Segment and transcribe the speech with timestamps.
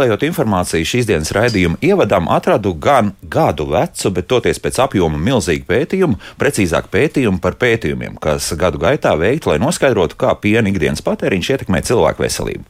[0.00, 5.66] Meklējot informāciju šīs dienas raidījuma ievadam, atradu gan gadu vecu, bet toties pēc apjoma milzīgu
[5.68, 11.50] pētījumu, precīzāk pētījumu par pētījumiem, kas gadu gaitā veikti, lai noskaidrotu, kā piena ikdienas patēriņš
[11.52, 12.64] ietekmē cilvēku veselību.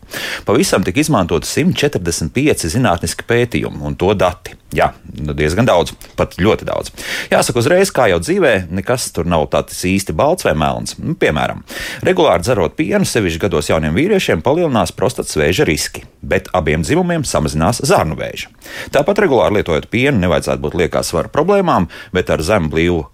[0.48, 4.59] Pavisam tika izmantoti 145 zinātniski pētījumi un to dati.
[4.70, 6.92] Jā, nu diezgan daudz, pat ļoti daudz.
[7.31, 10.95] Jāsaka, uzreiz, kā jau dzīvē, nekas tur nav tāds īsti balts vai melns.
[11.03, 11.65] Nu, piemēram,
[12.06, 17.83] regulāri dzerot pienu, sevišķi gados jauniem vīriešiem, palielinās prostatas vēža riski, bet abiem dzimumiem samazinās
[17.87, 18.51] zarnu vēža.
[18.95, 23.05] Tāpat regulāri lietojot pienu, nevajadzētu būt liekās svara problēmām, bet ar zemu blīvu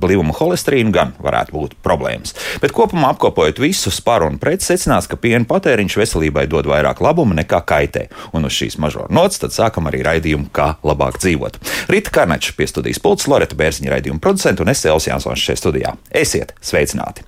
[0.00, 2.34] blīvuma holesterīnu gan varētu būt problēmas.
[2.62, 7.36] Bet kopumā apkopojot visus par un pret, secinās, ka piena patēriņš veselībai dod vairāk labuma
[7.40, 8.06] nekā kaitē.
[8.36, 11.58] Un uz šīs mažoras nots tad sākam arī raidījumu, kā labāk dzīvot.
[11.92, 15.94] Rīta Karnača pie studijas pults, Loreta Bērziņa raidījuma producenta un es Elsijas Jansons šajā studijā.
[16.10, 17.24] Esiet sveicināti!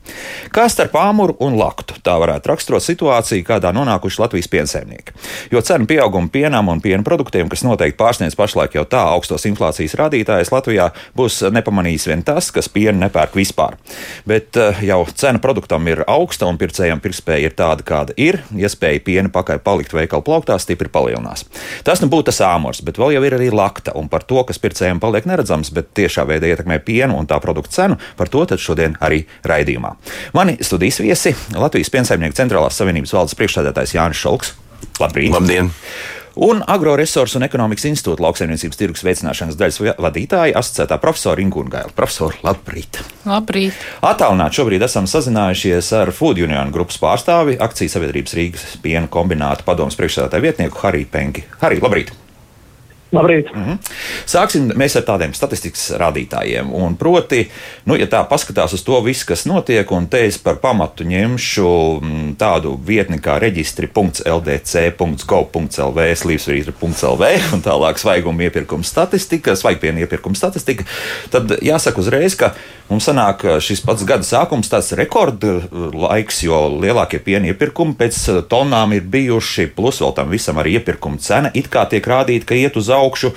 [0.54, 5.14] Kā starp āmuru un laktu tā varētu raksturot situāciju, kādā nonākuši Latvijas piensaimnieki.
[5.52, 9.96] Jo cenu pieauguma pienam un piena produktiem, kas noteikti pārsniedz pašlaik jau tā augstos inflācijas
[9.98, 13.78] rādītājus, Latvijā būs nepamanījis vien tas, kas pienu nepērk vispār.
[14.28, 18.42] Bet uh, jau cena produktam ir augsta un pircējiem pirktspēja ir tāda, kāda ir.
[18.56, 21.46] Iespēja piena pakai palikt veikalu plauktā stipri palielinās.
[21.86, 23.96] Tas nu būtu tas āmurs, bet vēl jau ir arī lakta.
[23.98, 27.78] Un par to, kas pircējiem paliek neredzams, bet tiešā veidā ietekmē pienu un tā produktu
[27.78, 29.94] cenu, par to šodien arī raidījumā.
[30.36, 34.54] Mani studijas viesi Latvijas Piensaimnieku centrālās savienības valdes priekšstādātājs Jānis Šalks.
[35.00, 35.32] Labrīt!
[35.34, 35.72] Labdien!
[36.38, 41.94] Un Agroresursu un ekonomikas institūta lauksaimniecības tirgus veicināšanas daļas vadītāja, asociētā profesora Ingūna Gaila.
[41.96, 43.00] Profesor, labrīt!
[43.28, 43.82] Labrīt!
[44.06, 49.98] Atālināt šobrīd esam sazinājušies ar Food Union grupas pārstāvi, akcijas sabiedrības Rīgas piena kombināta padomus
[49.98, 51.46] priekšsēdētāju vietnieku Hariju Penki.
[51.62, 52.27] Harī, labrīt!
[53.12, 53.54] Labrīt.
[53.54, 53.78] Mm -hmm.
[54.26, 56.72] Sāksim ar tādiem statistikas rādītājiem.
[56.72, 57.50] Un proti,
[57.84, 62.00] nu, ja tā paskatās uz to visu, kas notiek, un te es par pamatu ņemšu
[62.00, 70.84] mm, tādu vietni kā reģistri.ldc.gov.lv, slīpsvītra.lv un tālāk svaiguma iepirkuma statistika, svaigpienu iepirkuma statistika,
[71.30, 72.54] tad jāsaka uzreiz, ka
[72.90, 79.02] mums sanāk šis pats gada sākums tāds rekordlaiks, jo lielākie piena iepirkumi pēc tonām ir
[79.02, 82.97] bijuši, plus vēl tam visam arī iepirkuma cena it kā tiek rādīta, ka iet uz
[82.98, 83.32] augšu.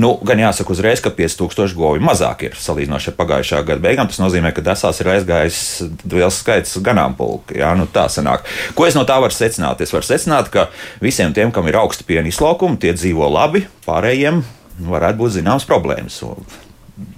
[0.00, 4.08] Nu, gan jāsaka uzreiz, ka 5000 govju mazāk ir salīdzinoši ar pagājušā gada beigām.
[4.08, 5.58] Tas nozīmē, ka desās ir aizgājis
[6.08, 7.58] liels skaits ganāmpulka.
[7.60, 8.48] Jā, nu tā sanāk.
[8.78, 9.84] Ko es no tā varu secināt?
[9.84, 10.70] Es varu secināt, ka
[11.04, 14.40] visiem tiem, kam ir augsta piena izlaukuma, tie dzīvo labi, pārējiem
[14.88, 16.22] varētu būt zināmas problēmas.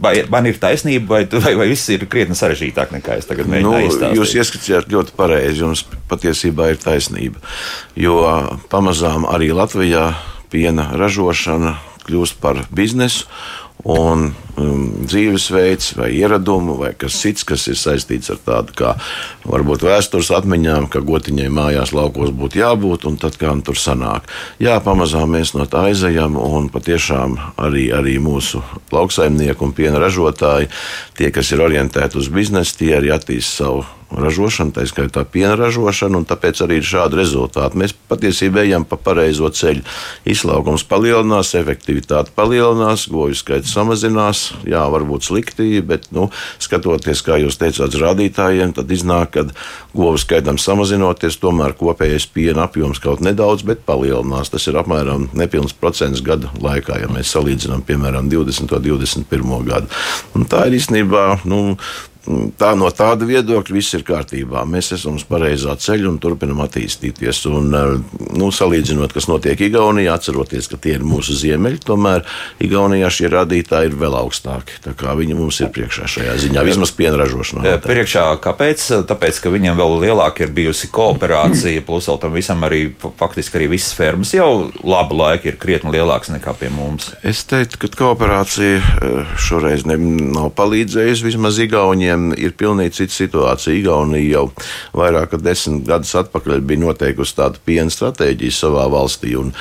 [0.00, 3.84] Vai man ir taisnība, vai, vai, vai viss ir krietni sarežģītāk nekā es tagad mēģināju
[3.84, 4.18] nu, izstāstīt?
[4.18, 7.42] Jūs ieskatījāt ļoti pareizi, jums patiesībā ir taisnība.
[8.00, 8.16] Jo
[8.72, 10.08] pamazām arī Latvijā
[10.52, 11.76] piena ražošana
[12.06, 13.26] kļūst par biznesu.
[13.86, 18.94] Un um, dzīvesveids, vai ieradumu, vai kas cits, kas ir saistīts ar tādu kā
[19.46, 24.26] varbūt vēstures atmiņām, ka gotiņai mājās laukos būtu jābūt, un tad kā nu tur sanāk.
[24.58, 30.72] Jā, pamazām mēs no tā aizejam, un patiešām arī, arī mūsu lauksaimnieki un piena ražotāji,
[31.20, 36.20] tie, kas ir orientēti uz biznesu, tie arī attīst savu ražošanu, tā skaitā piena ražošanu,
[36.20, 37.78] un tāpēc arī ir šādi rezultāti.
[37.80, 39.82] Mēs patiesībā ejam pa pareizo ceļu.
[40.28, 44.44] Izslaugums palielinās, efektivitāte palielinās, goju skaits samazinās.
[44.68, 46.28] Jā, varbūt slikti, bet nu,
[46.62, 49.46] skatoties, kā jūs teicāt, rādītājiem, tad iznāk, ka
[49.96, 54.52] govu skaitam samazinoties, tomēr kopējais piena apjoms kaut nedaudz, bet palielinās.
[54.54, 58.70] Tas ir apmēram nepilns procents gada laikā, ja mēs salīdzinām, piemēram, 20.
[58.70, 59.56] un 21.
[59.66, 59.90] gadu.
[60.36, 61.26] Un tā ir īstenībā.
[61.46, 61.78] Nu,
[62.58, 64.64] tā no tāda viedokļa viss ir kārtībā.
[64.68, 67.42] Mēs esam uz pareizā ceļa un turpinam attīstīties.
[67.50, 72.24] Un, eh, nu, salīdzinot, kas notiek Igaunijā, atceroties, ka tie ir mūsu ziemeļi, tomēr
[72.62, 74.80] Igaunijā šie rādītāji ir vēl augstāki.
[74.84, 77.76] Tā kā viņi mums ir priekšā šajā ziņā, vismaz piena ražošanā.
[77.86, 78.86] Priekšā kāpēc?
[79.06, 83.70] Tāpēc, ka viņiem vēl lielāka ir bijusi kooperācija, plus vēl tam visam arī faktiski arī
[83.76, 87.12] visas fermas jau labu laiku ir krietni lielākas nekā pie mums.
[87.26, 89.98] Es teiktu, ka kooperācija eh, šoreiz ne,
[90.34, 93.74] nav palīdzējusi vismaz Igaunijai viņiem ir pilnīgi cita situācija.
[93.76, 94.46] Igaunija jau
[94.96, 99.36] vairāk kā desmit gadus atpakaļ bija noteikusi tādu piena stratēģiju savā valstī.
[99.36, 99.52] Un,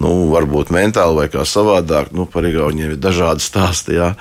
[0.00, 3.98] nu, varbūt mentāli vai kā savādāk, nu, par Igauniem ir dažādi stāsti.
[4.00, 4.14] Jā.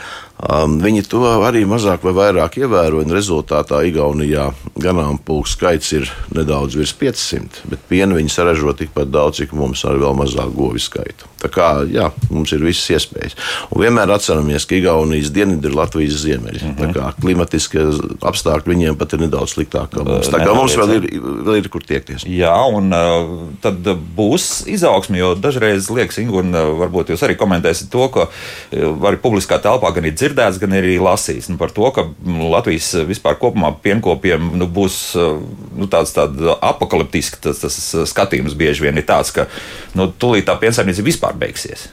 [0.44, 4.50] Um, viņi to arī mazāk vai vairāk ievēroja, un rezultātā Igaunijā
[4.82, 10.02] ganāmpulku skaits ir nedaudz virs 500, bet piena viņi saražo tikpat daudz, cik mums ar
[10.02, 11.30] vēl mazāk govi skaitu.
[11.44, 13.38] Tā kā jā, mums ir visas iespējas.
[13.70, 16.62] Un vienmēr atceramies, ka Igaunijas dienvidi ir Latvijas ziemeļi.
[16.64, 16.82] Mm -hmm.
[16.82, 17.86] Tā kā klimatiskie
[18.20, 20.04] apstākļi viņiem pat ir nedaudz sliktāki.
[20.28, 22.28] Tā kā mums vēl ir, vēl ir kur tiekties.
[22.28, 23.80] Jā, un uh, tad
[24.18, 28.28] būs izaugsme, jo dažreiz kādreiz liekas, Ingūna, varbūt jūs arī komentēsiet to, ka
[29.08, 33.40] arī publiskā telpā gan ir dzirdēts, gan arī lasīts nu, par to, ka Latvijas vispār
[33.40, 37.82] kopumā pienkopiem nu, būs nu, tāds tād apakaliptisks tas, tas
[38.12, 39.48] skatījums bieži vien ir tāds, ka
[39.98, 41.90] nu, tūlīt tā piensaimniecība vispār beigsies.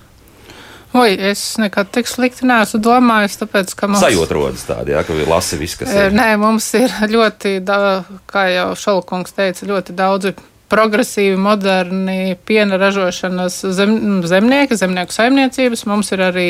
[0.91, 4.03] Oi, es nekad tik slikti neesmu domājis, tāpēc, ka mums...
[4.03, 6.11] Sajūta rodas tāda, jā, ka ir lasi viss, kas ir.
[6.11, 8.01] Nē, mums ir ļoti, da,
[8.31, 10.35] kā jau Šalkungs teica, ļoti daudzi
[10.71, 13.97] progresīvi, moderni piena ražošanas zem,
[14.27, 15.87] zemnieki, zemnieku saimniecības.
[15.91, 16.49] Mums ir arī,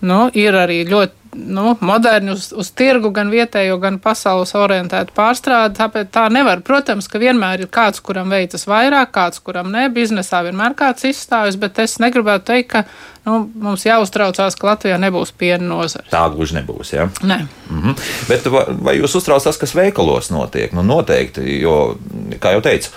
[0.00, 5.76] nu, ir arī ļoti nu, moderni uz, uz tirgu, gan vietējo, gan pasaules orientētu pārstrādi.
[5.78, 6.62] Tāpēc tā nevar.
[6.64, 9.88] Protams, ka vienmēr ir kāds, kuram veicas vairāk, kāds, kuram ne.
[9.92, 12.84] Biznesā vienmēr kāds izstāvis, bet es negribētu teikt, ka
[13.28, 16.08] nu, mums jāuztraucās, ka Latvijā nebūs piena nozara.
[16.10, 16.94] Tā gluži nebūs.
[16.96, 17.08] Ja?
[17.22, 17.44] Nē.
[17.70, 18.08] Mm -hmm.
[18.28, 20.72] Bet vai, vai jūs uztrauc tas, kas veikalos notiek?
[20.72, 21.96] Nu, noteikti, jo,
[22.40, 22.90] kā jau teicu,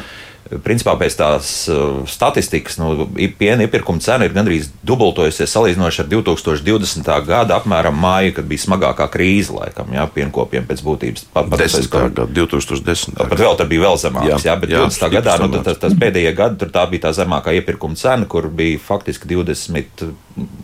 [0.59, 3.05] Principā pēc tās uh, statistikas nu,
[3.39, 7.11] piena iepirkuma cena ir gandrīz dubultojusies salīdzinoši ar 2020.
[7.27, 11.27] gada apmēram māju, kad bija smagākā krīze laikam, jā, pienkopiem pēc būtības.
[11.31, 11.87] Pat, pat, 10.
[11.93, 13.15] gada, 2010.
[13.21, 15.05] Pat vēl tad bija vēl zemāks, jā, jā bet jā, 20.
[15.15, 18.81] gadā, nu, tas, tas pēdējie gadi, tur tā bija tā zemākā iepirkuma cena, kur bija
[18.83, 20.03] faktiski 20,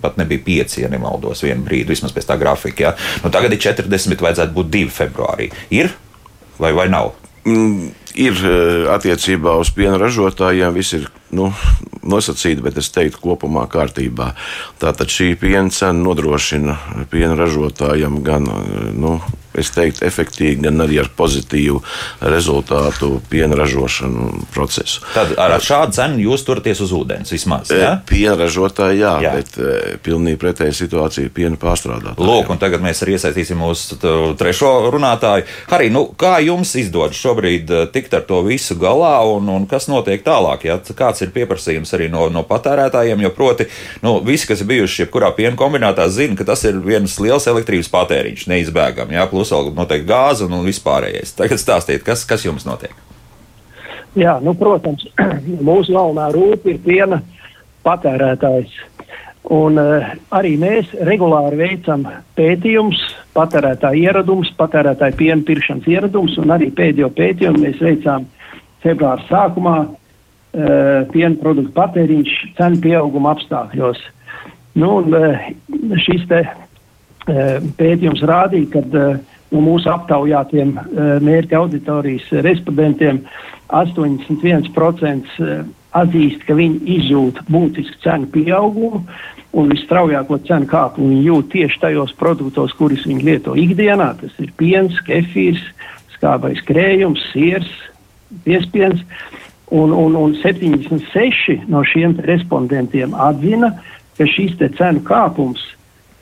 [0.03, 2.93] pat nebija 5, ja nemaldos, vienu brīdi, vismaz pēc tā grafika, jā.
[3.23, 5.51] Nu, tagad ir 40, vajadzētu būt 2 februārī.
[5.71, 5.93] Ir
[6.59, 7.13] vai, vai nav?
[7.47, 11.47] Mm, ir eh, attiecībā uz piena ražotājiem, viss ir nu,
[12.03, 14.33] nosacīti, bet es teiktu, kopumā kārtībā.
[14.81, 16.75] Tātad šī piena cena nodrošina
[17.11, 18.49] piena ražotājiem gan
[18.97, 19.17] nu,
[19.57, 21.81] es teiktu, efektīvi, gan arī ar pozitīvu
[22.33, 25.03] rezultātu piena ražošanu procesu.
[25.13, 27.71] Tad ar šādu cenu jūs turaties uz ūdens vismaz?
[27.73, 27.97] Ja?
[27.97, 29.33] E, piena ražotāji, jā, jā.
[29.37, 32.27] bet e, pilnīgi pretēja situācija piena pārstrādātājiem.
[32.27, 33.97] Lūk, un tagad mēs arī iesaistīsim mūsu
[34.37, 35.47] trešo runātāju.
[35.71, 39.89] Harī, nu, kā jums izdodas šobrīd e, tikt ar to visu galā un, un kas
[39.91, 40.67] notiek tālāk?
[40.69, 40.79] Ja?
[40.97, 43.25] Kāds ir pieprasījums arī no, no patērētājiem?
[43.25, 43.67] Jo proti,
[44.05, 47.91] nu, visi, kas ir bijuši jebkurā piena kombinātā, zina, ka tas ir viens liels elektrības
[47.93, 49.17] patēriņš neizbēgami.
[49.17, 49.27] Ja?
[49.31, 51.35] Plus vēl noteikti gāze un vispārējais.
[51.37, 52.95] Tagad stāstiet, kas, kas jums notiek?
[54.17, 55.05] Jā, nu, protams,
[55.69, 57.21] mūsu galvenā rūpa ir piena
[57.85, 58.73] patērētājs.
[59.53, 62.03] Un, uh, arī mēs regulāri veicam
[62.35, 62.99] pētījumus,
[63.37, 68.25] patērētāju ieradumus, patērētāju piena pirkšanas ieradumus, un arī pēdējo pētījumu mēs veicām
[68.83, 69.93] februāra sākumā uh,
[71.13, 74.03] piena produktu patēriņš cenu pieauguma apstākļos.
[74.81, 75.47] Nu, un, uh,
[76.03, 83.21] šis te, uh, pētījums rādīja, ka uh, no mūsu aptaujātiem eh, mērķa auditorijas respondentiem
[83.71, 85.65] 81% eh,
[85.97, 89.03] atzīst, ka viņi izjūt būtisku cenu pieaugumu
[89.57, 94.11] un visstraujāko cenu kāpumu viņi jūt tieši tajos produktos, kurus viņi lieto ikdienā.
[94.19, 95.63] Tas ir piens, kefīrs,
[96.17, 97.69] skābais krējums, siers,
[98.45, 99.03] piespiens.
[99.67, 103.73] Un, un, un 76 no šiem respondentiem atzina,
[104.15, 105.63] ka šīs cenu kāpums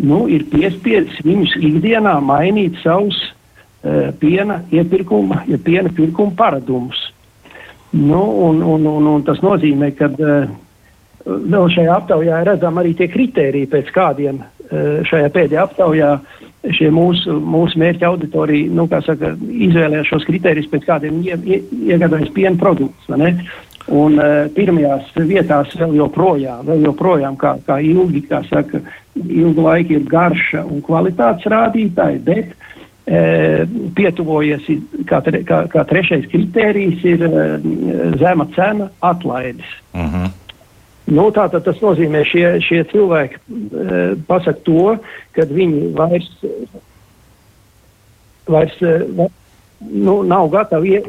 [0.03, 6.99] nu, ir piespiedzis viņus ikdienā mainīt savus uh, piena iepirkuma, ja piena pirkuma paradumus.
[7.95, 10.49] Nu, un, un, un, un tas nozīmē, ka uh,
[11.25, 16.09] vēl šajā aptaujā redzam arī tie kriteriji, pēc kādiem uh, šajā pēdējā aptaujā
[16.75, 21.61] šie mūsu, mūsu mērķa auditorija, nu, saka, izvēlējās šos kriterijus, pēc kādiem ie, ie,
[21.93, 23.07] iegādājas piena produktus.
[23.85, 28.81] Un uh, pirmajās vietās vēl joprojām, vēl joprojām kā, kā ilgi, kā saka,
[29.15, 33.63] ilgu laiku ir garša un kvalitātes rādītāji, bet uh,
[33.97, 34.67] pietuvojies,
[35.09, 37.69] kā, tre, kā, kā trešais kritērijs ir uh,
[38.19, 39.77] zema cena atlaides.
[39.93, 40.15] Uh mhm.
[40.23, 40.41] -huh.
[41.05, 44.97] Nu, tātad tas nozīmē, šie, šie cilvēki uh, pasaka to,
[45.31, 46.31] ka viņi vairs,
[48.47, 49.27] vairs uh,
[49.79, 51.01] nu, nav gatavi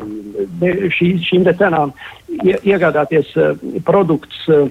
[0.93, 1.93] šī, šīm cenām
[2.45, 4.69] ie, iegādāties uh, produktus, uh,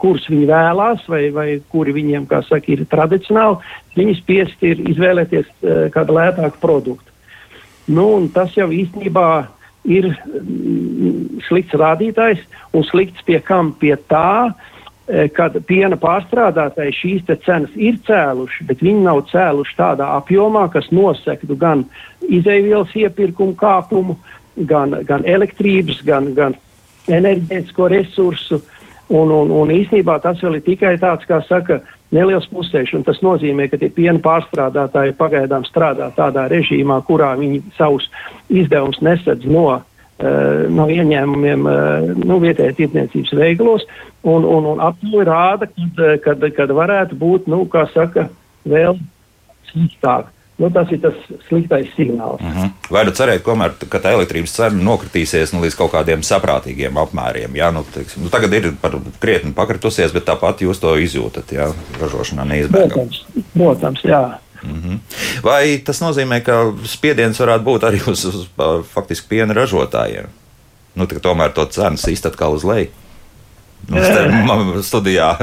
[0.00, 3.58] kurus viņi vēlās, vai, vai kuri viņiem, kā saka, ir tradicionāli.
[3.96, 7.08] Viņi spiest ir izvēlēties uh, kādu lētāku produktu.
[7.92, 9.28] Nu, tas jau īstenībā
[9.90, 13.74] ir mm, slikts rādītājs un slikts pie kam?
[13.80, 14.52] Pie tā,
[15.10, 20.86] Eh, kad piena pārstrādātāji šīs cenas ir cēluši, bet viņi nav cēluši tādā apjomā, kas
[20.94, 21.82] nosektu gan
[22.22, 24.14] izaivielas iepirkumu kāpumu,
[24.70, 26.54] gan, gan elektrības, gan, gan
[27.10, 28.60] enerģētisko resursu.
[29.12, 31.82] Un, un, un īsnībā tas vēl ir tikai tāds, kā saka,
[32.16, 32.96] neliels pusēšs.
[33.04, 38.08] Tas nozīmē, ka tie piena pārstrādātāji pagaidām strādā tādā režīmā, kurā viņi savus
[38.48, 39.82] izdevumus nesadz no
[40.22, 43.86] Eh, no ieņēmumiem eh, nu, vietējā tirdzniecības veiklos,
[44.22, 48.28] un, un, un aptuveni rāda, kad, kad, kad varētu būt, nu, kā saka,
[48.68, 49.00] vēl
[49.72, 50.28] sliktāk.
[50.60, 51.16] Nu, tas ir tas
[51.48, 52.40] sliktais signāls.
[52.40, 52.70] Mm -hmm.
[52.90, 57.56] Vai nu cerēt, komēr, ka tā elektrības cena nokritīsies nu, līdz kaut kādiem saprātīgiem apmēriem?
[57.56, 61.72] Jā, nu, teiksim, nu, tagad ir par krietni pakritusies, bet tāpat jūs to izjūtat, jā,
[62.00, 62.92] ražošanā neizbēgami.
[62.92, 64.38] Protams, protams, jā.
[64.62, 64.98] Mm -hmm.
[65.42, 68.46] Vai tas nozīmē, ka spiediens varētu būt arī uz, uz
[68.94, 70.26] faktiski piena ražotājiem?
[70.94, 72.88] Nu, tomēr to cenas īstenībā atkal uz leju.
[73.88, 75.36] Mums te studijā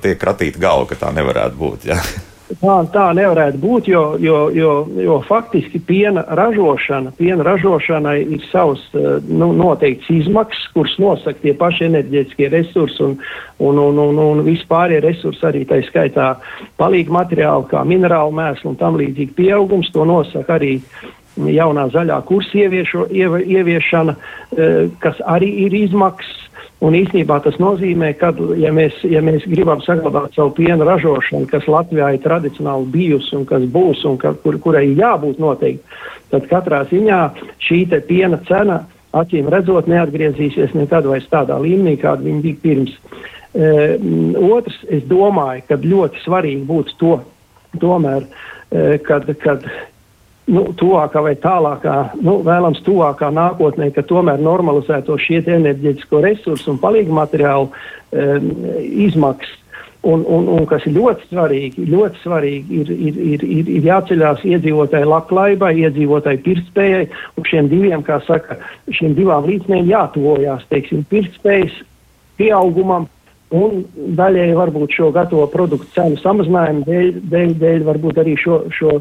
[0.00, 1.84] tiek kratīta galva, ka tā nevarētu būt.
[1.84, 2.00] Jā.
[2.44, 8.82] Tā, tā nevarētu būt, jo, jo, jo, jo faktiski piena ražošana, piena ražošanai ir savs
[8.92, 13.16] nu, noteikts izmaksas, kuras nosaka tie paši enerģētiskie resursi un,
[13.64, 16.34] un, un, un, un vispārējie resursi, arī tā skaitā
[16.76, 20.76] palīgi materiāli, kā minerālu mēslu un tam līdzīgi pieaugums, to nosaka arī
[21.40, 24.18] jaunā zaļā kursa ieviešo, iev, ieviešana,
[25.00, 26.43] kas arī ir izmaksas.
[26.84, 31.68] Un īsnībā tas nozīmē, ka, ja mēs, ja mēs gribam saglabāt savu piena ražošanu, kas
[31.70, 36.02] Latvijā ir tradicionāli bijusi un kas būs un ka, kur, kurai jābūt noteikti,
[36.34, 37.20] tad katrā ziņā
[37.64, 38.82] šī piena cena
[39.14, 42.94] acīm redzot neatgriezīsies nekad vairs tādā līmenī, kāda viņa bija pirms.
[43.54, 43.70] E,
[44.42, 47.14] otrs, es domāju, ka ļoti svarīgi būtu to
[47.80, 49.64] tomēr, e, kad, kad
[50.50, 56.80] nu, tuvākā vai tālākā, nu, vēlams, tuvākā nākotnē, ka tomēr normalizēto šie enerģētisko resursu un
[56.82, 58.50] palīgu materiālu um,
[59.08, 59.60] izmaksas.
[60.04, 64.42] Un, un, un kas ir ļoti svarīgi, ļoti svarīgi ir, ir, ir, ir, ir jāceļās
[64.44, 67.06] iedzīvotāju labklājībai, iedzīvotāju pirktspējai,
[67.40, 68.58] un šiem diviem, kā saka,
[68.92, 71.78] šiem divām līdzmēm jātuvojās, teiksim, pirktspējas
[72.36, 73.08] pieaugumam,
[73.56, 73.80] un
[74.18, 78.98] daļēji varbūt šo gatavo produktu cenu samazinājumu dēļ, dēļ, dēļ varbūt arī šo, šo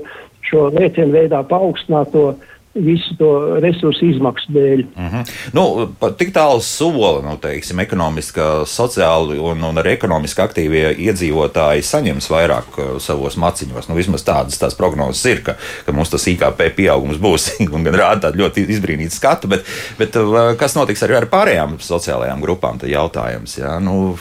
[0.50, 2.34] šo lēcienu veidā paaugstināto
[2.74, 4.80] visu to resursu izmaksu dēļ.
[4.96, 5.32] Mm -hmm.
[5.54, 12.30] nu, tik tālu soli, nu, teiksim, ekonomiski, sociāli un, un arī ekonomiski aktīvie iedzīvotāji saņems
[12.30, 13.90] vairāk uh, savos maciņos.
[13.90, 17.94] Nu, vismaz tādas tās prognozes ir, ka, ka mums tas IKP pieaugums būs un gan
[17.94, 19.66] rāda tādu ļoti izbrīnītu skatu, bet,
[19.98, 23.58] bet uh, kas notiks arī ar pārējām sociālajām grupām, tad jautājums.
[23.58, 24.18] Jā, nu,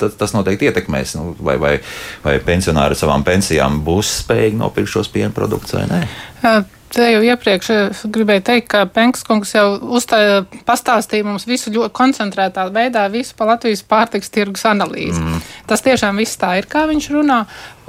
[0.00, 1.14] tas, tas noteikti ietekmēs.
[1.18, 1.74] Nu, vai, vai,
[2.24, 6.02] vai pensionāri savām pensijām būs spējīgi nopirkt šos piena produktus vai nē?
[6.98, 7.68] Te jau iepriekš
[8.10, 13.84] gribēju teikt, ka Penkskungs jau uzstāja, pastāstīja mums visu ļoti koncentrētā veidā, visu pa Latvijas
[13.86, 15.20] pārtiks tirgus analīzi.
[15.22, 15.44] Mm.
[15.70, 17.44] Tas tiešām viss tā ir, kā viņš runā,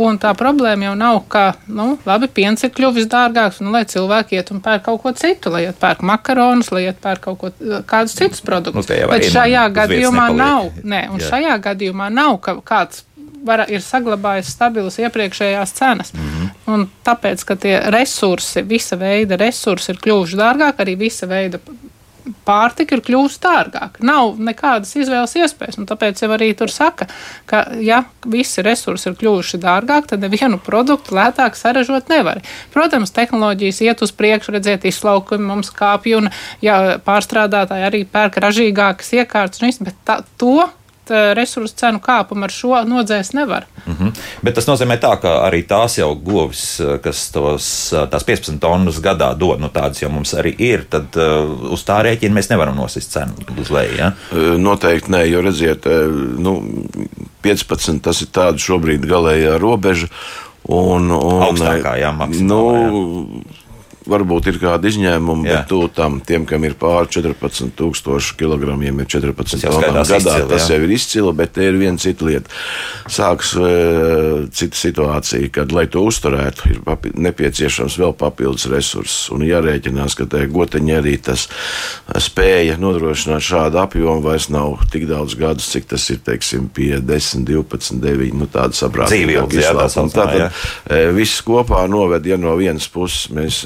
[0.05, 4.37] un tā problēma jau nav, ka, nu, labi, piens ir kļuvis dārgāks, nu, lai cilvēki
[4.37, 7.53] iet un pērk kaut ko citu, lai iet pērk makaronus, lai iet pērk kaut ko,
[7.89, 8.93] kādus citus produktus.
[8.93, 11.33] Nu, Bet šajā gadījumā nav, nē, un Jā.
[11.33, 13.07] šajā gadījumā nav, ka kāds
[13.45, 16.13] var, ir saglabājis stabilas iepriekšējās cenas.
[16.13, 16.49] Mm -hmm.
[16.73, 21.59] Un tāpēc, ka tie resursi, visa veida resursi ir kļuvuši dārgāki, arī visa veida
[22.45, 24.03] pārtika ir kļuvusi dārgāka.
[24.05, 25.79] Nav nekādas izvēles iespējas.
[25.89, 27.07] Tāpēc jau arī tur saka,
[27.49, 32.41] ka, ja visi resursi ir kļuvuši dārgāki, tad nevienu produktu lētāk saražot nevar.
[32.73, 36.31] Protams, tehnoloģijas iet uz priekšu, redzēt, izlaukumi mums kāpj, un
[36.65, 40.69] ja, pārstrādātāji arī pērk ražīgākas iekārtas, bet tā, to
[41.09, 43.65] Eh, resursu cenu kāpumu ar šo nodzēs nevar.
[43.85, 44.11] Mm -hmm.
[44.41, 48.59] Bet tas nozīmē tā, ka arī tās jau govis, eh, kas tos, eh, tās 15
[48.59, 52.49] tonnas gadā dod, nu tādas jau mums arī ir, tad uh, uz tā rēķina mēs
[52.49, 53.97] nevaram nosist cenu uz leju.
[53.97, 54.11] Ja?
[54.57, 55.85] Noteikti nē, jo redziet,
[56.37, 56.61] nu,
[57.41, 60.07] 15 tas ir tāda šobrīd galējā robeža.
[60.63, 62.89] Un, un, Augstākā, jā, maksimālā.
[62.91, 63.58] Nu, jā
[64.09, 65.59] varbūt ir kādi izņēmumi, jā.
[65.59, 70.65] bet tu tam, tiem, kam ir pāri 14,000 kg, ir 14 tonām gadā, izcili, tas
[70.65, 70.75] jā.
[70.75, 72.59] jau ir izcili, bet te ir viena cita lieta.
[73.09, 79.29] Sāks uh, cita situācija, kad, lai to uzturētu, ir papi, nepieciešams vēl papildus resursus.
[79.35, 81.47] Un jārēķinās, ka tai goteņi arī tas
[82.29, 87.45] spēja nodrošināt šādu apjomu vairs nav tik daudz gadus, cik tas ir, teiksim, pie 10,
[87.47, 90.09] 12, 9, nu tāda saprātīga izslēguma.
[90.13, 93.61] Tātad viss kopā noved, ja no vienas puses mēs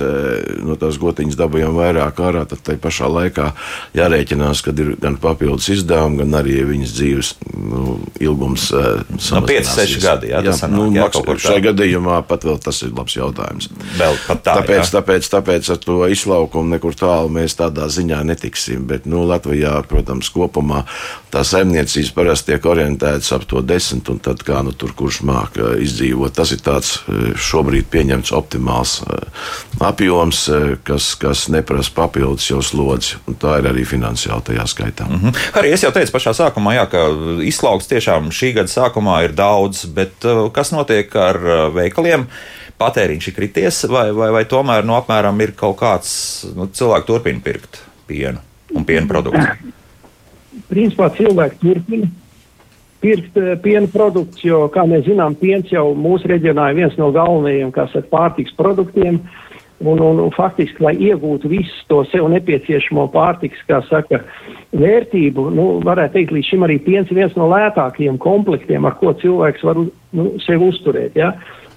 [0.64, 3.50] no tās gotiņas dabūjām vairāk ārā, tad tai pašā laikā
[3.98, 8.70] jārēķinās, ka ir gan papildus izdevumi, gan arī viņas dzīves nu, ilgums.
[8.74, 11.10] No 5-6 gadi, jā, jā, sanāk, nu, jā,
[11.48, 13.70] šajā gadījumā pat vēl tas ir labs jautājums.
[14.00, 14.92] Vēl pat tā, tāpēc, jā.
[14.98, 20.32] tāpēc, tāpēc ar to izlaukumu nekur tālu mēs tādā ziņā netiksim, bet nu, Latvijā, protams,
[20.34, 20.84] kopumā
[21.34, 25.58] tā saimniecības parasti tiek orientētas ap to desmit, un tad kā nu tur kurš māk
[25.82, 26.36] izdzīvot.
[26.36, 26.96] Tas ir tāds
[27.50, 29.00] šobrīd pieņemts optimāls
[29.84, 33.18] apjoms apjoms, eh, kas, kas neprasa papildus jau slodzi.
[33.40, 35.08] Tā ir arī finansiāli tajā skaitā.
[35.08, 35.34] Mm -hmm.
[35.54, 37.00] Arī es jau teicu pašā sākumā, jā, ka
[37.44, 42.28] izslauks tiešām šī gada sākumā ir daudz, bet uh, kas notiek ar uh, veikaliem?
[42.80, 47.06] Patēriņš ir krities, vai, vai, vai tomēr no nu, apmēram ir kaut kāds nu, cilvēks
[47.06, 48.40] turpina pirkt pienu
[48.76, 49.44] un piena produktus?
[50.70, 52.08] Principā cilvēki turpina
[53.02, 57.12] pirkt uh, piena produktus, jo, kā mēs zinām, piens jau mūsu reģionā ir viens no
[57.12, 59.20] galvenajiem, kas ir pārtiks produktiem.
[59.84, 64.22] Un, un, un faktiski, lai iegūtu visu to sev nepieciešamo pārtiks, kā saka,
[64.72, 69.12] vērtību, nu, varētu teikt, līdz šim arī piens ir viens no lētākajiem komplektiem, ar ko
[69.20, 71.18] cilvēks var nu, sevi uzturēt.
[71.20, 71.34] Ja?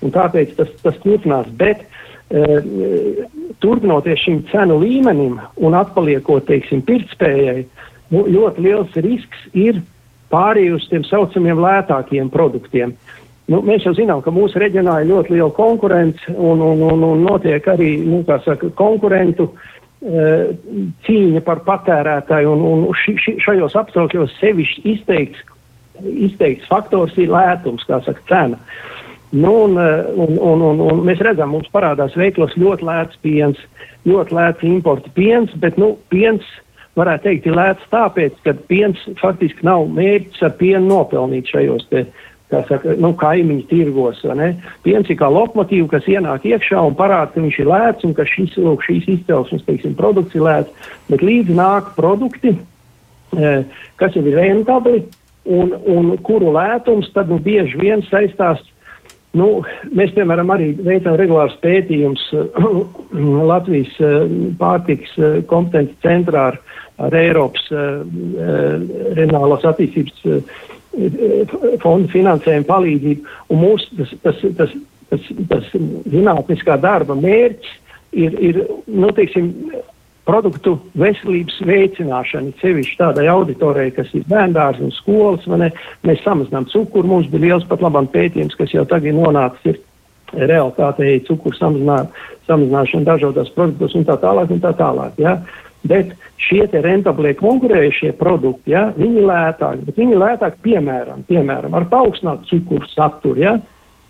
[0.06, 1.50] Un tāpēc tas, tas turpinās.
[1.58, 3.26] Bet uh,
[3.64, 7.66] turpinoties šim cenu līmenim un atpaliekot, teiksim, pirktspējai,
[8.14, 9.82] nu, ļoti liels risks ir
[10.32, 12.94] pārējai uz tiem saucamiem lētākiem produktiem.
[13.46, 17.20] Nu, mēs jau zinām, ka mūsu reģionā ir ļoti liela konkurence un, un, un, un
[17.22, 19.52] notiek arī nu, saka, konkurentu
[20.02, 20.24] e,
[21.06, 22.56] cīņa par patērētāju.
[22.56, 25.46] Un, un ši, ši, šajos apstākļos sevišķi izteikts,
[26.26, 28.58] izteikts faktors ir lētums, kā saka, cena.
[29.30, 29.88] Nu, un, e,
[30.26, 33.62] un, un, un, un mēs redzam, mums parādās veiklos ļoti lēts piens,
[34.10, 36.42] ļoti lēts importa piens, bet nu, piens
[36.98, 42.08] varētu teikt, ir lēts tāpēc, ka piens faktiski nav mērķis ar pienu nopelnīt šajos te
[42.52, 44.22] kā saka, nu, kaimiņu tirgos.
[44.86, 48.26] Piens ir kā lokomotīva, kas ienāk iekšā un parāda, ka viņš ir lēts un ka
[48.28, 52.54] šis, lūk, šīs izcelsmes, teiksim, produkts ir lēts, bet līdz nāk produkti,
[53.34, 53.52] e,
[53.98, 55.02] kas jau ir rentabli
[55.50, 58.62] un, un kuru lētums tad nu, bieži vien saistās.
[59.36, 62.22] Nu, mēs, piemēram, arī veicam regulārus pētījumus
[63.50, 64.12] Latvijas e,
[64.60, 65.18] pārtiks
[65.50, 66.62] kompetenci centrā ar,
[67.02, 70.22] ar Eiropas reģionālās attīstības
[71.82, 73.34] fondu finansējumu palīdzību.
[73.52, 74.76] Un mūsu tas, tas, tas,
[75.10, 75.74] tas, tas
[76.12, 77.74] zinātniskā darba mērķis
[78.16, 79.52] ir, ir nu, teiksim,
[80.26, 85.70] produktu veselības veicināšana, sevišķi tādai auditorijai, kas ir bērndārs un skolas, ne,
[86.06, 91.20] mēs samazinām cukuru, mums bija liels pat labam pētījums, kas jau tagad nonācis ir realitātei
[91.28, 92.00] cukuru samazinā,
[92.48, 95.14] samazināšana dažādos produktos un tā tālāk un tā tālāk.
[95.22, 95.38] Ja?
[95.86, 96.12] Bet
[96.42, 101.88] šie rentablie konkurējušie produkti, ja, viņi ir lētāki, bet viņi ir lētāki piemēram, piemēram ar
[101.92, 103.42] paaugstinātu cukuru saturu.
[103.42, 103.56] Ja.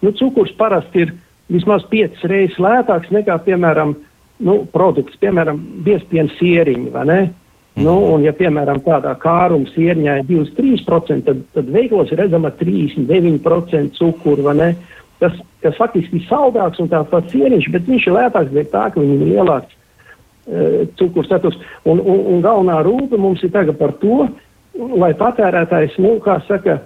[0.04, 1.14] Nu, cukurs parasti ir
[1.52, 3.96] vismaz piecas reizes lētāks nekā, piemēram,
[4.46, 6.92] nu, produkts, piemēram, biezpiena sieriņi?
[6.92, 7.84] Mm.
[7.84, 13.96] Nu, un, ja, piemēram, tādā kāruma sieriņā ir 23%, tad, tad veiklos ir redzama 39%
[13.98, 14.70] cukuru, vai ne?
[15.20, 18.88] Tas, kas faktiski ir saldāks un tāds pats sieriņš, bet viņš ir lētāks, bet tā,
[18.92, 19.75] ka viņam ir lielāks
[20.46, 21.56] E, cukurs saturs.
[21.82, 24.28] Un, un, un galvenā rūpe mums ir tagad par to,
[24.94, 26.78] lai patērētājs, nu, kā saka,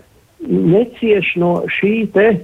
[0.48, 2.38] necieš no šī te e,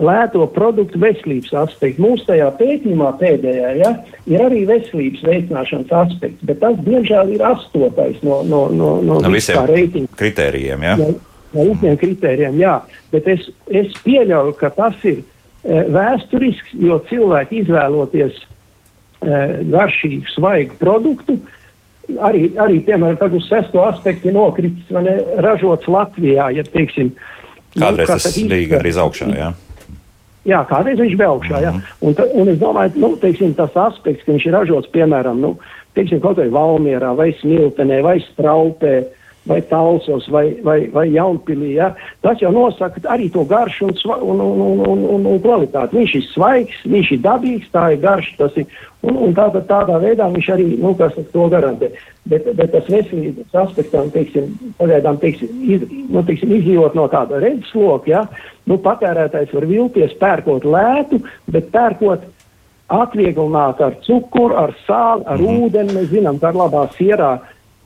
[0.00, 2.00] lēto produktu veselības aspekta.
[2.00, 3.92] Mūsu tajā pētījumā pēdējā ja,
[4.30, 9.36] ir arī veselības veicināšanas aspekts, bet tas, diemžēl, ir astotais no, no, no, no, no
[9.36, 10.88] visiem reitingu kritērijiem.
[10.88, 10.96] Ja?
[10.96, 11.12] No,
[11.58, 12.78] no visiem kritērijiem, jā.
[13.12, 18.57] Bet es, es pieļauju, ka tas ir e, vēsturisks, jo cilvēki izvēloties Eh,
[19.20, 21.38] garšīgu, svaigu produktu.
[22.24, 27.12] Arī, arī piemēram, tad uz sesto aspektu nokritis ne, ražots Latvijā, ja teiksim.
[27.74, 29.50] Nu, kādreiz nu, tas bija gandrīz augšā, jā.
[30.48, 31.72] Jā, kādreiz viņš bija augšā, jā.
[31.74, 32.06] Mm -hmm.
[32.08, 35.58] un, ta, un es domāju, nu, teiksim, tas aspekts, ka viņš ir ražots, piemēram, nu,
[35.94, 39.17] teiksim, kaut vai Valmierā, vai Smiltenē, vai Straupē, uh,
[39.48, 41.72] vai Talsos, vai, vai, vai Jaunpilī.
[41.78, 41.94] Ja?
[42.22, 45.96] Tas jau nosaka arī to garšu un, un, un, un, un, un kvalitāti.
[45.98, 48.68] Viņš ir svaigs, viņš ir dabīgs, tā ir garš, tas ir,
[49.02, 51.90] un, un tādā, tādā veidā viņš arī, nu, kas to garantē.
[52.28, 58.10] Bet, bet tas veselības aspektam, teiksim, pagaidām, teiksim, iz, nu, teiksim, izjūt no tāda redzesloka,
[58.12, 58.26] ja?
[58.68, 62.34] nu, patērētājs var vilties pērkot lētu, bet pērkot
[62.88, 65.62] atvieglināt ar cukuru, ar sāli, ar mm -hmm.
[65.64, 65.94] ūdeni.
[65.96, 67.38] Mēs zinām, ka ar labā sierā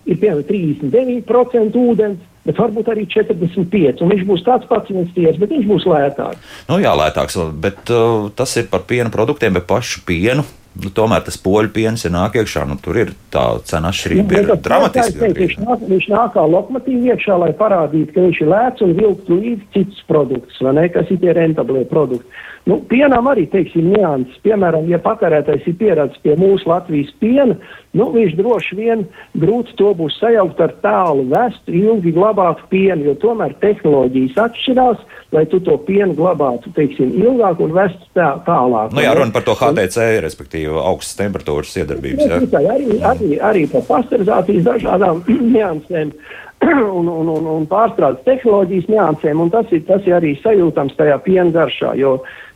[0.07, 4.03] ir piemēram 39% ūdens, bet varbūt arī 45%.
[4.03, 6.57] Un viņš būs tāds pats investīcijas, bet viņš būs lētāks.
[6.71, 10.47] Nu, jā, lētāks, bet uh, tas ir par piena produktiem, bet pašu pienu.
[10.73, 12.63] Nu, tomēr tas poļu piens ir nāk iekšā.
[12.69, 14.45] Nu, tur ir tā cena atšķirība.
[14.49, 15.19] Nu, dramatiski.
[15.21, 18.95] Teikt, viņš, nāk, viņš nāk kā lokomotīva iekšā, lai parādītu, ka viņš ir lēts un
[18.97, 22.41] vilktu līdzi citus produktus, ne, kas ir tie rentablie produkti.
[22.71, 24.39] Nu, pienām arī, teiksim, nianses.
[24.47, 27.57] Piemēram, ja patērētājs ir pieredzējis pie mūsu Latvijas piena,
[27.99, 29.03] nu, viņš droši vien
[29.43, 35.47] grūti to būs sajaukt ar tālu vestu, ilgi glabātu pienu, jo tomēr tehnoloģijas atšķirās, lai
[35.49, 38.93] tu to pienu glabātu, teiksim, ilgāk un vestu tā, tālāk.
[38.93, 42.23] Nu jā, runa par to HTC, respektīvi augstas temperatūras iedarbības.
[42.29, 42.77] Jā, jā.
[42.77, 45.25] Arī, arī, arī par pasterizācijas dažādām
[45.57, 46.15] niansēm.
[46.63, 51.17] Un, un, un, un pārstrādes tehnoloģijas niansēm, un tas ir, tas ir arī sajūtams tajā
[51.25, 52.13] piena garšā, jo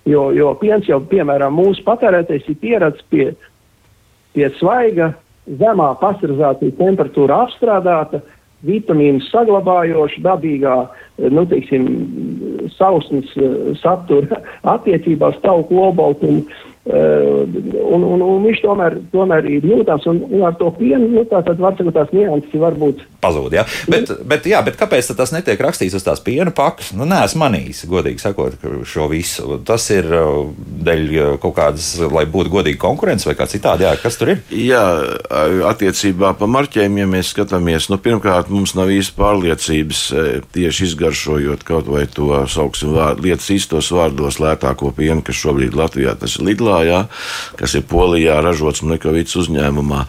[0.07, 3.25] Jo, jo piens jau, piemēram, mūsu patērētais ir pieredzējis pie,
[4.37, 5.11] pie svaiga,
[5.59, 8.21] zemā pasteurizācijas temperatūra apstrādāta,
[8.65, 10.77] vitamīnu saglabājoša, dabīgā,
[11.35, 11.91] nu, teiksim,
[12.77, 14.41] sausnes eh, satura
[14.77, 16.47] attiecībā uz tauku obaltumu.
[16.47, 21.25] Uh, un, un, un viņš tomēr, tomēr ir jūtams, un, un ar to pienu, nu,
[21.27, 23.03] tā var sakot, tās nianses varbūt.
[23.25, 23.65] Pazūd, jā.
[23.91, 26.93] Bet, bet, jā, bet kāpēc tas netiek rakstīts uz tās piena pakas?
[26.95, 28.55] Nu, nē, esmu manījis, godīgi sakot,
[28.87, 29.59] šo visu.
[29.67, 30.47] Tas ir uh,
[30.87, 34.45] dēļ uh, kaut kādas, lai būtu godīga konkurence vai kā citādi, jā, kas tur ir?
[34.55, 34.85] Jā,
[35.73, 40.05] attiecībā pa marķēm, ja mēs skatāmies, nu, pirmkārt, mums nav īsti pārliecības
[40.55, 46.15] tieši izgaršojot kaut vai to, sauksim, vārdu, lietas īstos vārdos lētāko pienu, kas šobrīd Latvijā
[46.21, 47.05] tas ir Lidlā jā,
[47.57, 50.05] kas ir Polijā ražots Mlekovīts uzņēmumā.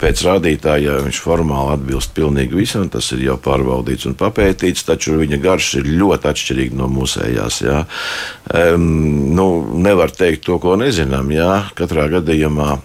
[0.00, 5.38] Pēc rādītāja viņš formāli atbilst pilnīgi visam, tas ir jau pārbaudīts un papētīts, taču viņa
[5.42, 7.60] garša ir ļoti atšķirīga no mūsējās.
[7.62, 7.84] Jā.
[8.48, 8.88] Um,
[9.38, 11.30] nu, nevar teikt to, ko nezinām.
[11.34, 11.68] Jā.
[11.78, 12.78] Katrā gadījumā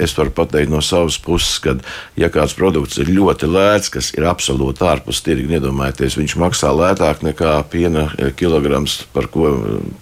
[0.00, 1.76] es varu pateikt no savas puses, ka,
[2.18, 7.24] ja kāds produkts ir ļoti lēts, kas ir absolūti ārpus tirga, iedomājieties, viņš maksā lētāk
[7.26, 8.08] nekā piena
[8.38, 9.52] kilograms, par ko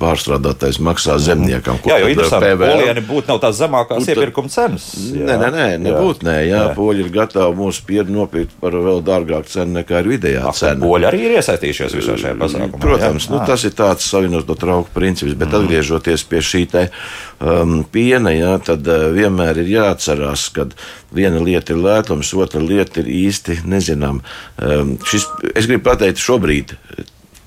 [0.01, 1.81] pārstrādātais maksā zemniekam.
[1.87, 4.89] Jā, jo interesanti, ka polieni būtu nav tās zemākās iepirkuma cenas.
[5.17, 6.75] Nē, nē, nē, nebūtu, nē, jā, jā.
[6.77, 10.83] poļi ir gatavi mūsu pienu nopirkt par vēl dārgāku cenu nekā ir vidējā Ak, cena.
[10.85, 12.83] Poļi arī ir iesaistījušies visā šajā pasākumā.
[12.83, 13.35] Protams, jā.
[13.35, 15.61] nu, tas ir tāds savienoto trauku princips, bet mm.
[15.61, 16.87] atgriežoties pie šī te
[17.41, 20.69] um, piena, jā, tad uh, vienmēr ir jāatcerās, ka
[21.15, 24.23] viena lieta ir lētums, otra lieta ir īsti nezinām.
[24.57, 26.77] Um, šis, es gribu pateikt, šobrīd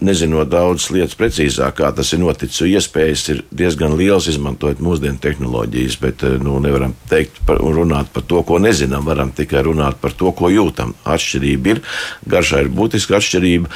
[0.03, 2.61] nezinot daudzas lietas precīzāk, kā tas ir noticis.
[2.69, 8.11] Iespējas ir diezgan liels, izmantojot mūsdienu tehnoloģijas, bet eh, nu, nevaram teikt par, un runāt
[8.13, 9.03] par to, ko nezinām.
[9.09, 10.93] Varam tikai runāt par to, ko jūtam.
[11.09, 11.81] Atšķirība ir,
[12.31, 13.71] garšā ir būtiska atšķirība.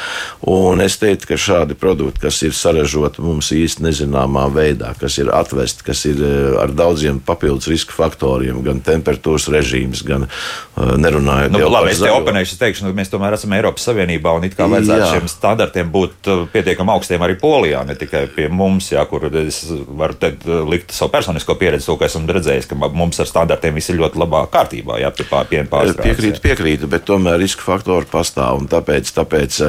[0.54, 5.34] Un es teiktu, ka šādi produkti, kas ir sarežoti mums īsti nezināmā veidā, kas ir
[5.36, 11.52] atvesti, kas ir eh, ar daudziem papildus riska faktoriem, gan temperatūras režīms, gan uh, nerunājot
[11.54, 12.36] nu, labi, par zaļo.
[12.44, 15.12] Es teikšu, ka mēs tomēr esam Eiropas Savienībā un it kā vajadzētu Jā.
[15.16, 19.26] šiem standartiem būt būt uh, pietiekami augstiem arī Polijā, ne tikai pie mums, jā, kur
[19.28, 23.76] es varu uh, likt savu personisko pieredzi, to, ka esmu redzējis, ka mums ar standartiem
[23.76, 26.04] viss ir ļoti labā kārtībā, jā, pie piena pārstrādes.
[26.04, 29.60] Piekrītu, piekrītu, bet tomēr riska faktori pastāv, tāpēc, tāpēc,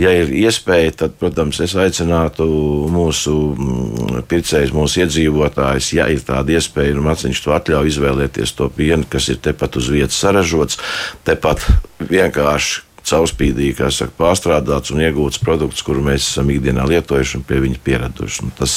[0.00, 2.46] ja ir iespēja, tad, protams, es aicinātu
[2.92, 8.70] mūsu mm, pircējus, mūsu iedzīvotājus, ja ir tāda iespēja, un maciņš to atļauj izvēlēties to
[8.74, 10.80] pienu, kas ir tepat uz vietas saražots,
[11.26, 11.64] tepat
[12.04, 17.60] vienkārši caurspīdīgi, kā saka, pārstrādāts un iegūts produkts, kuru mēs esam ikdienā lietojuši un pie
[17.64, 18.46] viņa pieraduši.
[18.46, 18.76] Nu, tas,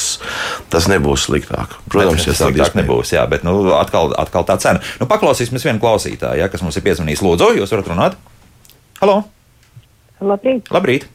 [0.74, 1.78] tas nebūs sliktāk.
[1.92, 4.84] Protams, tas sliktāk nebūs, jā, bet nu, atkal, atkal tā cena.
[5.02, 7.24] Nu, paklausīsimies vienu klausītāju, ja, kas mums ir piezvanījis.
[7.26, 8.20] Lūdzu, jūs varat runāt?
[9.02, 9.22] Halo!
[10.24, 10.72] Labrīt!
[10.74, 11.08] Labrīt.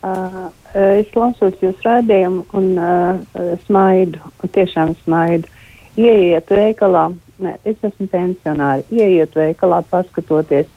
[0.00, 5.48] Uh, es klausos jūs rādījumu un uh, smaidu, un tiešām smaidu.
[6.00, 7.10] Ieiet veikalā,
[7.42, 10.70] ne, es esmu pensionāri, ieiet veikalā, paskatoties,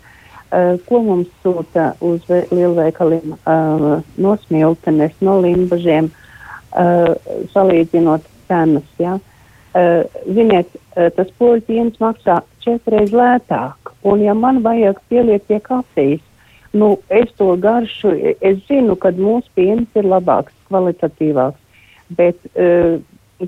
[0.87, 7.13] ko mums sūta uz lielveikaliem uh, no smiltenes, no limbažiem, uh,
[7.53, 8.89] salīdzinot cenas.
[9.01, 9.17] Ja?
[10.29, 16.21] Ziniet, tas poļu piens maksā četreiz lētāk, un ja man vajag pieliekt pie kafijas,
[16.77, 21.81] nu, es to garšu, es zinu, ka mūsu piens ir labāks, kvalitatīvāks,
[22.19, 22.37] bet,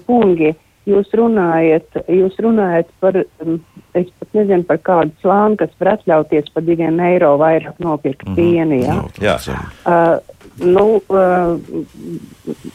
[0.08, 0.56] kungi,
[0.90, 3.60] jūs runājat, jūs runājat par, um,
[3.98, 8.34] es pat nezinu par kādu slāni, kas var atļauties par diviem eiro vairāk nopirkt mm
[8.34, 8.36] -hmm.
[8.36, 8.82] pienu.
[8.84, 8.96] Ja?
[8.96, 9.38] No, jā,
[9.86, 10.20] uh,
[10.66, 11.60] nu, uh,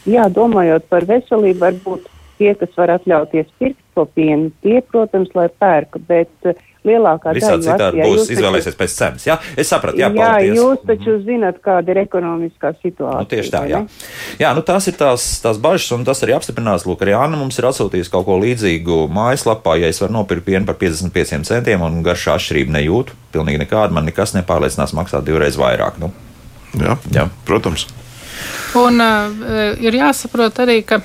[0.05, 5.49] jā, domājot par veselību, varbūt tie, kas var atļauties pirkt to pienu, tie, protams, lai
[5.59, 6.53] pērka, bet uh,
[6.87, 9.25] lielākā Visā daļa citādi būs izvēlēsies pēc cenas.
[9.27, 10.57] Jā, es sapratu, jā, jā paldies.
[10.57, 11.23] jūs taču mhm.
[11.27, 13.21] zinat, kāda ir ekonomiskā situācija.
[13.21, 13.83] Nu, tieši tā, jā.
[14.41, 16.87] Jā, nu tās ir tās, tās bažas, un tas arī apstiprinās.
[16.89, 20.65] Lūk, arī Anna mums ir atsūtījusi kaut ko līdzīgu mājaslapā, ja es varu nopirkt pienu
[20.69, 23.17] par 55 centiem un garšā atšķirību nejūtu.
[23.35, 26.01] Pilnīgi nekāda, man nekas nepārliecinās maksāt divreiz vairāk.
[26.01, 26.11] Nu.
[26.79, 27.85] Jā, jā, protams.
[28.79, 31.01] Un uh, ir jāsaprot arī, ka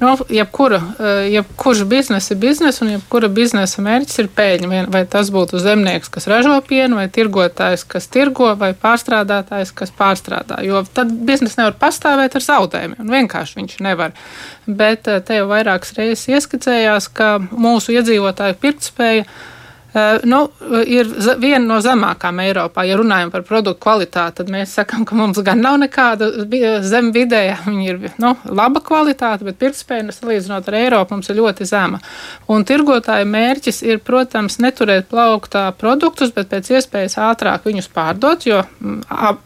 [0.00, 4.86] Nu, jebkura, eh, jebkurš biznesa ir biznesa, un jebkura biznesa mērķis ir pēļņa.
[4.94, 10.62] Vai tas būtu zemnieks, kas ražo pienu, vai tirgotājs, kas tirgo, vai pārstrādātājs, kas pārstrādā.
[10.62, 13.10] Jo tad biznesa nevar pastāvēt ar zaudējumiem.
[13.16, 14.14] Vienkārši viņš nevar.
[14.66, 19.56] Bet eh, te jau vairākas reizes ieskicējās, ka mūsu iedzīvotāju pirktspēja ir
[20.28, 20.40] nu,
[20.86, 21.08] ir
[21.40, 22.84] viena no zemākām Eiropā.
[22.88, 26.30] Ja runājam par produktu kvalitāti, tad mēs sakām, ka mums gan nav nekāda
[26.86, 27.58] zem vidējā.
[27.66, 32.02] Viņa ir nu, laba kvalitāte, bet pirktspēja salīdzinot ar Eiropu mums ir ļoti zema.
[32.50, 38.62] Un tirgotāja mērķis ir, protams, neturēt plauktā produktus, bet pēc iespējas ātrāk viņus pārdot, jo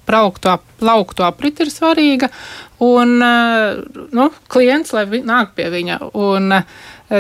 [0.09, 2.33] plauktu, plauktu aprit ir svarīga.
[2.83, 6.01] Un nu, klients, lai nāk pie viņa.
[6.19, 6.51] Un,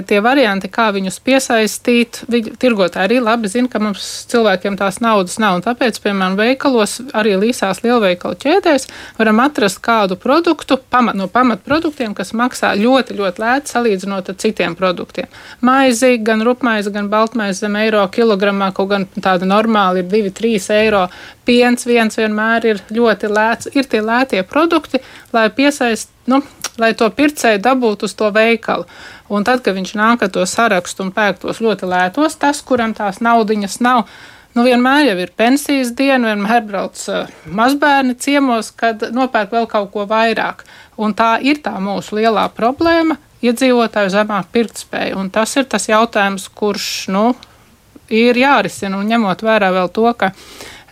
[0.09, 5.38] tie varianti, kā viņus piesaistīt, viņi, tirgotāji arī labi zina, ka mums cilvēkiem tās naudas
[5.42, 5.61] nav.
[5.66, 12.33] Tāpēc, piemēram, veikalos, arī līsās lielveikalu ķēdēs, varam atrast kādu produktu pamat, no pamatproduktiem, kas
[12.37, 15.28] maksā ļoti, ļoti lēti salīdzinot ar citiem produktiem.
[15.61, 21.07] Maizi, gan rupmaizi, gan baltmaizi zem eiro kilogramā, kaut gan tāda normāla ir 2-3 eiro.
[21.44, 23.72] Piens viens vienmēr ir ļoti lēts.
[23.74, 25.02] Ir tie lētie produkti,
[25.35, 26.42] lai piesaist, nu,
[26.80, 28.87] lai to pircēju dabūtu uz to veikalu.
[29.32, 32.94] Un tad, kad viņš nāk ar to sarakstu un pērk tos ļoti lētos, tas, kuram
[32.96, 34.04] tās naudiņas nav,
[34.56, 39.92] nu, vienmēr jau ir pensijas diena, vienmēr brauc uh, mazbērni ciemos, kad nopērk vēl kaut
[39.94, 40.66] ko vairāk.
[41.00, 45.16] Un tā ir tā mūsu lielā problēma- iedzīvotāju zemāk pirktspēja.
[45.16, 47.32] Un tas ir tas jautājums, kurš, nu,
[48.08, 50.32] ir jārisina un ņemot vērā vēl to, ka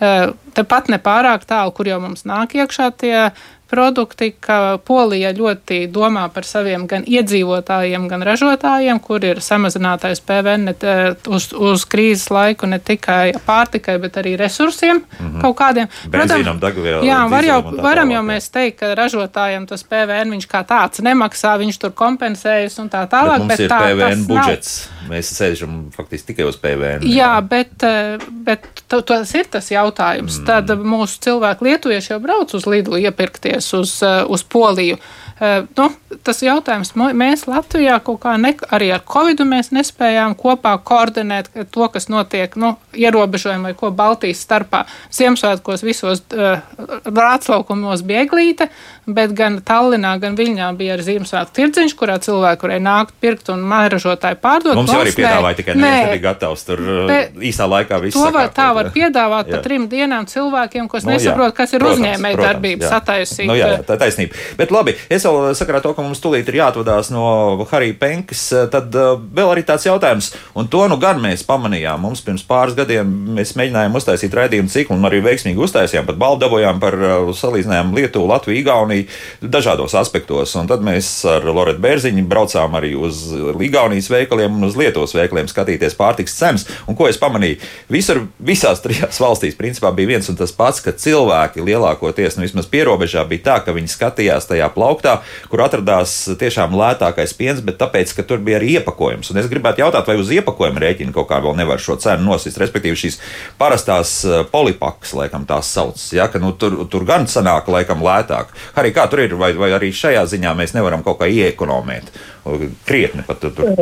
[0.00, 3.16] Tepat nepārāk tālu, kur jau mums nāk iekšā tie
[3.70, 10.70] produkti, ka Polija ļoti domā par saviem gan iedzīvotājiem, gan ražotājiem, kur ir samazinātais PVN
[10.70, 10.74] ne,
[11.30, 15.40] uz, uz krīzes laiku ne tikai pārtikai, bet arī resursiem mm -hmm.
[15.40, 15.88] kaut kādiem.
[16.10, 17.06] Benzīnam, degvielai.
[17.06, 21.58] Jā, var jau, varam jau mēs teikt, ka ražotājiem tas PVN viņš kā tāds nemaksā,
[21.58, 23.46] viņš tur kompensējas un tā tālāk.
[23.46, 24.72] Bet, bet bet ir tā, PVN budžets.
[24.80, 25.10] Nav.
[25.10, 27.04] Mēs sēžam faktiski tikai uz PVN.
[27.04, 27.30] Jā, jā.
[27.50, 30.38] bet, eh, bet tas ir tas jautājums.
[30.40, 30.46] Mm.
[30.48, 34.96] Tad mūsu cilvēki lietuvieši jau brauc uz Lidlu iepirkties doties uz, eh, uz Poliju.
[35.40, 35.88] Eh, nu,
[36.22, 41.88] tas jautājums, mēs Latvijā kaut kā ne, arī ar Covid mēs nespējām kopā koordinēt to,
[41.88, 44.84] kas notiek, nu, ierobežojumi vai ko Baltijas starpā.
[45.10, 46.60] Ziemassvētkos visos uh,
[47.06, 48.68] rātslaukumos bija eglīte,
[49.06, 53.64] bet gan Tallinā, gan Viļņā bija arī Ziemassvētku tirdziņš, kurā cilvēki varēja nākt pirkt un
[53.70, 54.76] mēražotāji pārdot.
[54.76, 56.84] Mums jau arī piedāvāja tikai neviens nebija gatavs tur
[57.40, 58.18] īsā laikā visu.
[58.20, 59.56] To var, tā var piedāvāt jā.
[59.56, 62.92] pa trim dienām cilvēkiem, kas no, nu, nesaprot, kas ir uzņēmēja darbības
[63.50, 64.38] No, jā, jā, tā ir taisnība.
[64.58, 67.24] Bet labi, es vēl sakarā to, ka mums tulīt ir jāatvadās no
[67.70, 71.98] Harija Penkas, tad uh, vēl arī tāds jautājums, un to nu gan mēs pamanījām.
[72.04, 76.44] Mums pirms pāris gadiem mēs mēģinājām uztaisīt raidījumu ciklu, un arī veiksmīgi uztaisījām, pat balvu
[76.44, 80.54] dabūjām par uh, salīdzinājām Lietuvu, Latviju, Igauniju dažādos aspektos.
[80.60, 83.24] Un tad mēs ar Loretu Bērziņu braucām arī uz
[83.66, 86.68] Igaunijas veikaliem un uz Lietuvas veikaliem skatīties pārtiks cenas.
[86.86, 87.58] Un ko es pamanīju?
[87.90, 92.68] Visur, visās trijās valstīs principā bija viens un tas pats, ka cilvēki lielākoties, nu vismaz
[92.70, 95.18] pierobežā, bija tā, ka viņi skatījās tajā plauktā,
[95.50, 99.32] kur atradās tiešām lētākais piens, bet tāpēc, ka tur bija arī iepakojums.
[99.32, 102.60] Un es gribētu jautāt, vai uz iepakojuma rēķina kaut kā vēl nevar šo cenu nosist,
[102.60, 103.20] respektīvi šīs
[103.60, 108.54] parastās eh, polipakas, laikam tās sauc, ja, ka nu, tur, tur gan sanāk, laikam, lētāk.
[108.80, 112.12] Arī kā tur ir, vai, vai arī šajā ziņā mēs nevaram kaut kā iekonomēt,
[112.88, 113.74] krietni pat tur.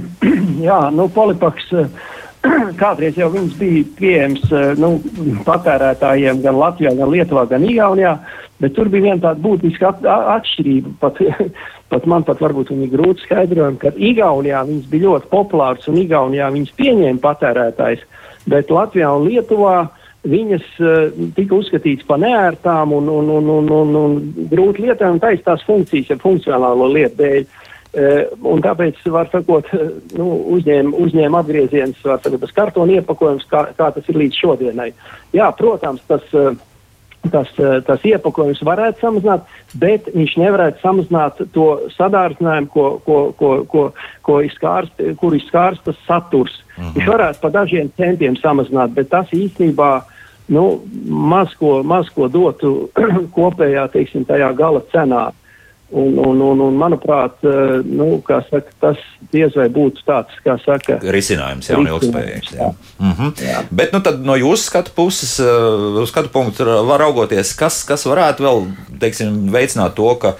[0.66, 1.72] Jā, nu, polipaks.
[2.82, 4.96] Kādreiz jau viņas bija pieejamas eh, nu,
[5.46, 8.16] patērētājiem gan Latvijā, gan Lietuvā, gan Igaunijā.
[8.16, 10.94] Uh, Bet tur bija viena tāda būtiska at atšķirība.
[11.02, 11.20] Pat,
[11.92, 16.48] pat man pat varbūt viņi grūti skaidrojumi, ka Igaunijā viņas bija ļoti populāras un Igaunijā
[16.54, 18.06] viņas pieņēma patērētājs,
[18.48, 19.76] bet Latvijā un Lietuvā
[20.26, 24.16] viņas uh, tika uzskatītas par neērtām un, un, un, un, un, un
[24.50, 27.46] grūti lietām taisa tās funkcijas, ja funkcionālo lietu dēļ.
[27.96, 29.68] Uh, un tāpēc, var sakot,
[30.18, 34.88] nu, uzņēma, uzņēma apgrieziens, var sakot, tas kartona iepakojums, kā, kā tas ir līdz šodienai.
[35.36, 36.24] Jā, protams, tas.
[36.32, 36.56] Uh,
[37.32, 43.52] tas, eh, tas iepakojums varētu samazināt, bet viņš nevarētu samazināt to sadārdzinājumu, ko, ko, ko,
[43.70, 43.86] ko,
[44.22, 46.60] ko izskārs, kur izskārs tas saturs.
[46.76, 46.88] Uh mhm.
[46.88, 46.94] -huh.
[46.96, 50.02] Viņš varētu pa dažiem centiem samazināt, bet tas īstenībā
[50.48, 52.90] nu, maz, ko, maz ko dotu
[53.36, 55.30] kopējā, teiksim, tajā gala cenā.
[55.90, 60.96] Un, un, un, un, manuprāt, eh, nu, saka, tas diez vai būtu tāds, kā saka,
[61.14, 62.56] risinājums, jā, un ilgspējīgs.
[62.58, 62.72] Jā.
[62.98, 63.44] Mm -hmm.
[63.46, 63.60] jā.
[63.70, 65.46] Bet nu, no jūsu skatu puses, eh,
[66.02, 68.66] uz skatu punktu var raugoties, kas, kas varētu vēl,
[68.98, 70.34] teiksim, veicināt to, ka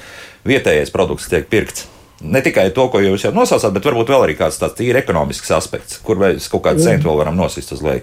[0.45, 1.87] vietējais produkts tiek pirkts.
[2.21, 5.51] Ne tikai to, ko jūs jau nosaucāt, bet varbūt vēl arī kāds tāds tīri ekonomisks
[5.51, 8.03] aspekts, kur mēs kaut kādu centu vēl varam nosist uz leju.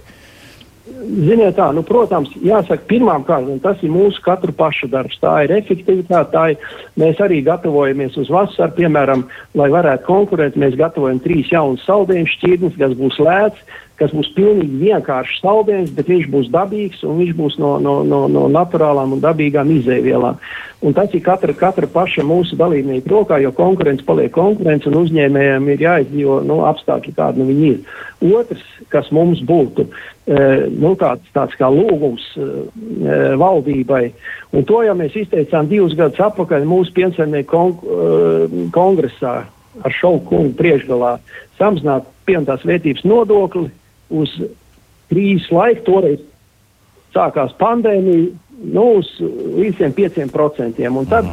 [0.93, 5.17] Ziniet, tā, nu, protams, jāsaka, pirmām kārtām tas ir mūsu katru pašu darbs.
[5.21, 6.67] Tā ir efektivitāte, tā ir.
[6.99, 9.25] Mēs arī gatavojamies uz vasaru, piemēram,
[9.58, 10.60] lai varētu konkurēt.
[10.60, 16.10] Mēs gatavojam trīs jaunus saldējumu šķirnes, kas būs lēts, kas būs pilnīgi vienkāršs saldējums, bet
[16.10, 20.39] viņš būs dabīgs un viņš būs no, no, no, no naturālām un dabīgām izēvielām.
[20.84, 25.69] Un tas ir katra, katra paša mūsu dalībnieka rokā, jo konkurence paliek konkurence un uzņēmējiem
[25.71, 27.93] ir jāizdzīvo nu, apstākļi, kādi nu viņi ir.
[28.34, 29.93] Otrs, kas mums būtu e,
[30.73, 32.49] nu, tāds, tāds kā lūgums e,
[33.39, 34.03] valdībai,
[34.51, 39.38] un to jau mēs izteicām divus gadus atpakaļ mūsu piensaimnieku kon, e, kongresā
[39.84, 41.15] ar šauku kungu priekšgalā,
[41.62, 43.69] samazināt pienotās vērtības nodokli
[44.09, 44.33] uz
[45.11, 46.23] krīzes laiku, toreiz
[47.13, 48.31] sākās pandēmija,
[48.73, 50.87] nu, uz līdz 5%.
[50.89, 51.29] Un tad,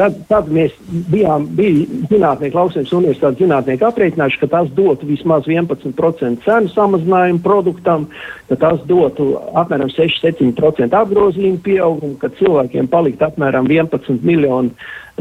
[0.00, 0.72] Tad, tad mēs
[1.12, 8.06] bijām, bija zinātnieki, lauksienas universitātes zinātnieki aprēķinājuši, ka tas dotu vismaz 11% cenu samazinājumu produktam,
[8.48, 14.72] ka tas dotu apmēram 6-7% apgrozījumu pieaugumu, ka cilvēkiem palikt apmēram 11 miljoni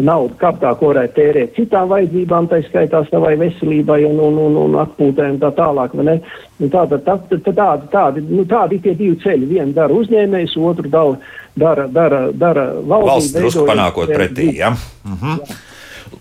[0.05, 4.77] naudu kabatā, ko varētu tērēt citām vajadzībām, tā skaitā savai veselībai un, un, un, un
[4.83, 5.95] atpūtai un tā tālāk.
[5.99, 9.49] Nu, tāda, tā, tā, tādi, tādi, nu, tādi ir tie divi ceļi.
[9.53, 11.17] Vienu dara uzņēmējs, otru dara,
[11.55, 13.15] dara, dara, dara valdība.
[13.15, 14.75] Valsts drusku panākot pretī, ja?
[15.07, 15.67] Mhm.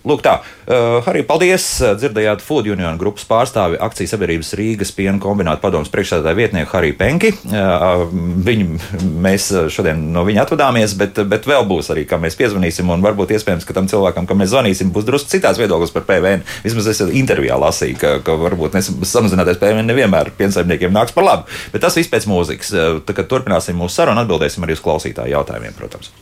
[0.07, 0.37] Lūk, tā.
[0.63, 1.65] Uh, arī paldies.
[1.99, 7.33] Dzirdējāt Food Union grupas pārstāvi akcijas sabiedrības Rīgas piena kombināta padomus priekšsēdētāju vietnieku Hariju Penki.
[7.49, 8.05] Uh,
[8.47, 8.77] viņu,
[9.25, 13.35] mēs šodien no viņa atvadāmies, bet, bet vēl būs arī, kā mēs piezvanīsim, un varbūt
[13.35, 16.47] iespējams, ka tam cilvēkam, kam mēs zvanīsim, būs drusku citās viedoklis par PVN.
[16.63, 21.59] Vismaz es intervijā lasīju, ka, ka varbūt samazināties PVN nevienmēr piensaimniekiem nāks par labu.
[21.75, 22.71] Bet tas viss pēc mūzikas.
[23.03, 26.13] Tad, kad turpināsim mūsu sarunu, atbildēsim arī uz klausītāju jautājumiem, protams.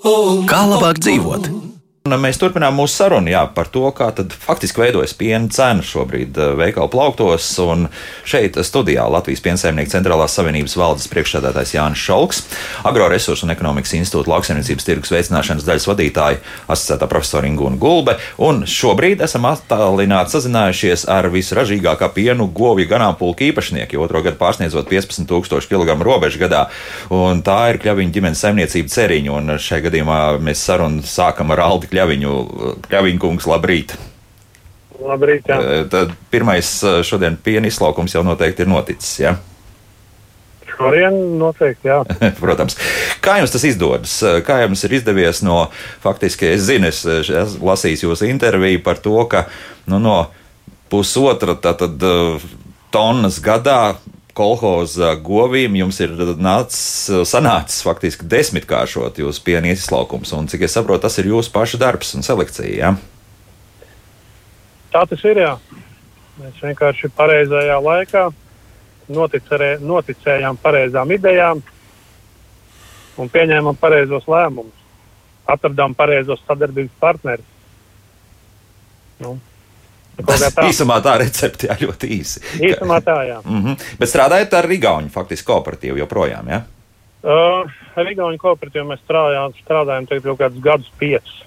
[0.00, 1.59] Kā labāk dzīvot?
[2.08, 4.06] Mēs turpinām mūsu sarunu jā, par to, kā
[4.40, 7.44] faktiski veidojas piena cena šobrīd eh, veikalu plauktos.
[8.24, 12.38] Šeit studijā Latvijas Piensaimnieku centrālās savienības valdes priekšsēdētājs Jānis Šalks,
[12.88, 16.40] Agroresursu un ekonomikas institūta lauksaimniecības tirgus veicināšanas daļas vadītāja
[16.72, 18.16] asociētā profesora Ingūna Gulbe.
[18.48, 25.68] Un šobrīd esam attālināti sazinājušies ar visražīgākā pienu govju ganāmpulku īpašnieku, otro gadu pārsniedzot 15,000
[25.68, 26.64] kg robežu gadā.
[27.12, 29.36] Un tā ir Kļaviņa ģimenes saimniecība ceriņa.
[29.36, 32.38] Un šajā gadījumā mēs sarunu sākam ar Aldi Kļaviņu.
[32.88, 33.96] Kļaviņu kungs, labrīt!
[35.00, 35.86] Labrīt, jā.
[35.88, 36.68] Tad pirmais
[37.08, 39.14] šodien piena izlaukums jau noteikti ir noticis.
[39.22, 39.36] Ja?
[40.68, 42.02] Šodien noteikti, jā.
[42.42, 42.76] Protams.
[43.24, 44.18] Kā jums tas izdodas?
[44.46, 45.62] Kā jums ir izdevies no,
[46.04, 49.46] faktiski, es zinu, es, es lasīju jūsu interviju par to, ka
[49.88, 50.18] nu, no
[50.92, 52.00] pusotra tātad,
[52.90, 53.80] tonnas gadā
[54.40, 60.32] kolhoza govīm jums ir nācis, sanācis faktiski desmitkāršot jūsu piena izlaukums.
[60.36, 62.72] Un, cik es saprotu, tas ir jūsu paša darbs un selekcija.
[62.80, 62.94] Ja?
[64.94, 65.42] Tā tas ir.
[65.44, 65.56] Jā.
[66.40, 68.24] Mēs vienkārši pareizajā laikā
[69.12, 71.60] noticerē, noticējām pareizām idejām
[73.20, 74.76] un pieņēmām pareizos lēmumus.
[75.50, 77.46] Atradām pareizos sadarbības partnerus.
[79.20, 79.36] Nu,
[80.26, 80.66] Tā.
[80.68, 82.42] Īsumā tā recepte jā, ļoti īsi.
[82.60, 83.40] Īsumā tā, jā.
[83.44, 83.86] Mm -hmm.
[83.98, 86.62] Bet strādājat ar Rigauņu faktiski kooperatīvu joprojām, jā?
[87.20, 91.44] Uh, ar Rigauņu kooperatīvu mēs strādājām, strādājam tagad jau kādus gadus piecus.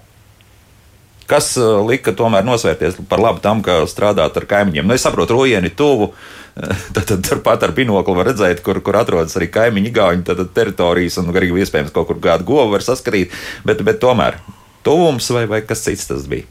[1.26, 4.88] Kas uh, lika tomēr nosvērties par labu tam, ka strādāt ar kaimiņiem?
[4.88, 6.14] Nu, es saprotu, rojieni tuvu.
[6.94, 10.52] Tad, tad turpat ar binoklu var redzēt, kur, kur atrodas arī kaimiņu gāņu tad, tad
[10.54, 13.34] teritorijas, un arī iespējams kaut kur kādu govu var saskatīt.
[13.66, 14.38] Bet, bet tomēr
[14.86, 16.46] tuvums vai, vai kas cits tas bija?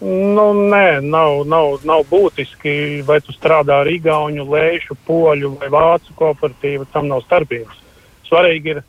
[0.00, 6.14] Nu, nē, nav, nav, nav būtiski, vai tu strādā ar Igaunu, Lēšu, Poļu vai Vācu
[6.16, 6.86] kooperatīvu.
[6.92, 7.82] Tam nav starpības.
[8.28, 8.82] Svarīgi ir,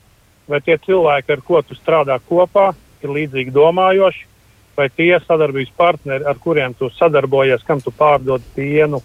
[0.48, 2.70] vai tie cilvēki, ar ko tu strādā kopā,
[3.04, 4.24] ir līdzīgi domājoši,
[4.78, 9.02] vai tie sadarbības partneri, ar kuriem tu sadarbojies, kam tu pārdod pienu,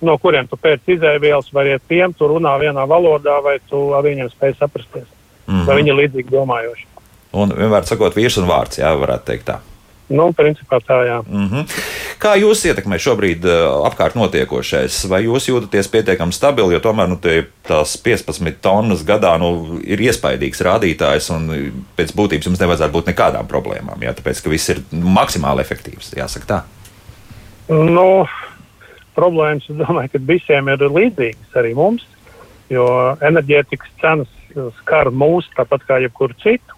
[0.00, 4.06] no kuriem tu pēc izēvielas, vai ar tiem tu runā vienā valodā, vai tu ar
[4.06, 5.10] viņiem spēj saprasties.
[5.46, 5.66] Mm -hmm.
[5.66, 6.86] Vai viņi ir līdzīgi domājoši.
[7.32, 9.58] Un vienmēr sakot, vīrs un vārds, jā, varētu teikt tā.
[10.12, 11.18] Nu, principā tā, jā.
[11.24, 11.76] Mm -hmm.
[12.20, 15.04] Kā jūs ietekmē šobrīd uh, apkārt notiekošais?
[15.08, 17.16] Vai jūs jūtaties pietiekami stabili, jo tomēr nu,
[17.68, 23.46] tās 15 tonnas gadā nu, ir iespaidīgs rādītājs, un pēc būtības jums nevajadzētu būt nekādām
[23.46, 26.62] problēmām, jā, tāpēc ka viss ir maksimāli efektīvs, jāsaka tā.
[27.68, 28.26] Nu,
[29.14, 32.06] problēmas, es domāju, ka visiem ir līdzīgas arī mums,
[32.70, 34.28] jo enerģētikas cenas
[34.80, 36.76] skar mūs tāpat kā jebkuru citu.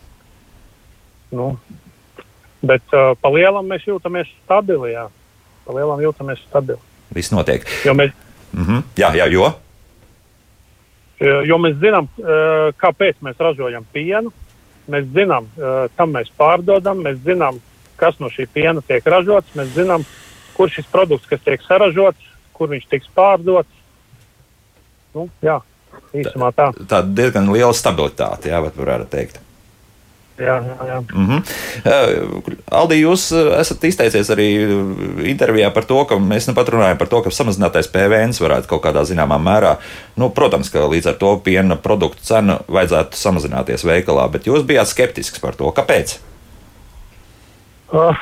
[1.34, 1.56] Nu,
[2.64, 4.94] Bet uh, pa lielam mēs jūtamies stabili.
[4.94, 5.08] Jā.
[5.64, 6.80] Pa lielam jūtamies stabili.
[7.14, 7.66] Viss notiek.
[7.84, 8.12] Jo mēs,
[8.52, 8.82] mm -hmm.
[8.96, 9.52] Jā, jā, jo.
[11.20, 14.32] Jo mēs zinām, uh, kāpēc mēs ražojam pienu.
[14.88, 17.00] Mēs zinām, uh, kam mēs pārdodam.
[17.02, 17.60] Mēs zinām,
[17.96, 19.54] kas no šī piena tiek ražots.
[19.54, 20.04] Mēs zinām,
[20.56, 22.18] kur šis produkts, kas tiek saražots,
[22.52, 23.70] kur viņš tiks pārdots.
[25.14, 25.60] Nu, jā,
[26.14, 26.72] īsumā tā.
[26.90, 29.43] Tā diezgan liela stabilitāte, jā, varētu teikt.
[30.34, 30.98] Jā, jā, jā.
[31.14, 31.42] Mm -hmm.
[31.86, 34.46] uh, Aldī, jūs uh, esat izteicies arī
[35.30, 38.82] intervijā par to, ka mēs nu pat runājam par to, ka samazinātais PVN varētu kaut
[38.82, 39.76] kādā zināmā mērā,
[40.16, 44.86] nu, protams, ka līdz ar to piena produktu cenu vajadzētu samazināties veikalā, bet jūs bijāt
[44.86, 45.70] skeptisks par to.
[45.70, 46.18] Kāpēc?
[47.92, 48.16] Uh,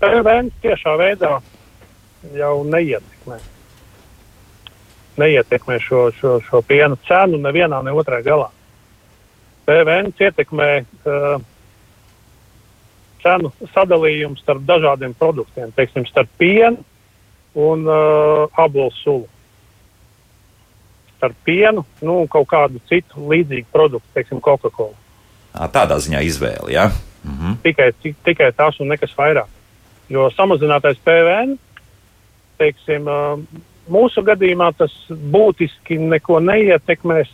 [0.00, 1.40] PVN tiešā veidā
[2.34, 3.38] jau neietekmē.
[5.16, 8.55] Neietekmē šo, šo, šo piena cenu nevienā, ne otrā galā.
[9.66, 11.40] PVN ietekmē uh,
[13.22, 16.84] cenu sadalījumu starp dažādiem produktiem, teiksim, starp pienu
[17.56, 19.28] un uh, apelsīnu sulu.
[21.16, 24.94] Starp pienu nu, un kaut kādu citu līdzīgu produktu, teiksim, Coca-Cola.
[25.72, 26.70] Tādā ziņā izvēle.
[26.74, 26.90] Ja?
[27.24, 27.56] Mhm.
[27.64, 29.48] tikai, ti- tikai tas un nekas vairāk.
[30.08, 31.56] Jo samazinātais PVN,
[32.58, 33.40] teiksim, ā,
[33.90, 37.32] mūsu gadījumā tas būtiski neko neietekmēs,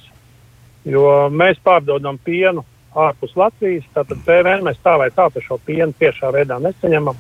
[0.84, 2.64] jo mēs pārdodam pienu
[2.94, 7.16] ārpus Latvijas, tātad PVN mēs tā vai tā par šo pienu tiešā veidā nesaņemam.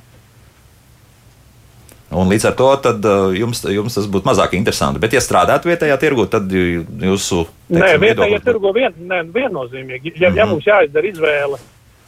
[2.12, 5.00] Un līdz ar to tad, uh, jums, jums tas būtu mazāk interesanti.
[5.00, 8.92] Bet, ja strādājat vietējā tirgu, tad jū- jūsu Nē, teiksim, vietējie viedoklis būtu- tirgo vien,
[9.08, 10.12] ne, viennozīmīgi.
[10.20, 11.56] Ja, ja mums jāizdara izvēle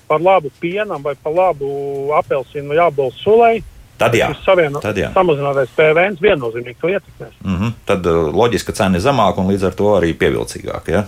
[0.07, 3.63] par labu pienam vai par labu apelsīnu vai jābols sulai,
[3.97, 4.29] Tad jā.
[4.45, 5.09] savieno- Tad jā.
[5.15, 7.33] samazinātais PVN viennozīmīgi to ietekmēs.
[7.43, 7.73] Mhm.
[7.87, 10.89] Tad uh, loģiski, ka cena ir zemāka un līdz ar to arī pievilcīgāka.
[10.89, 11.05] Ja?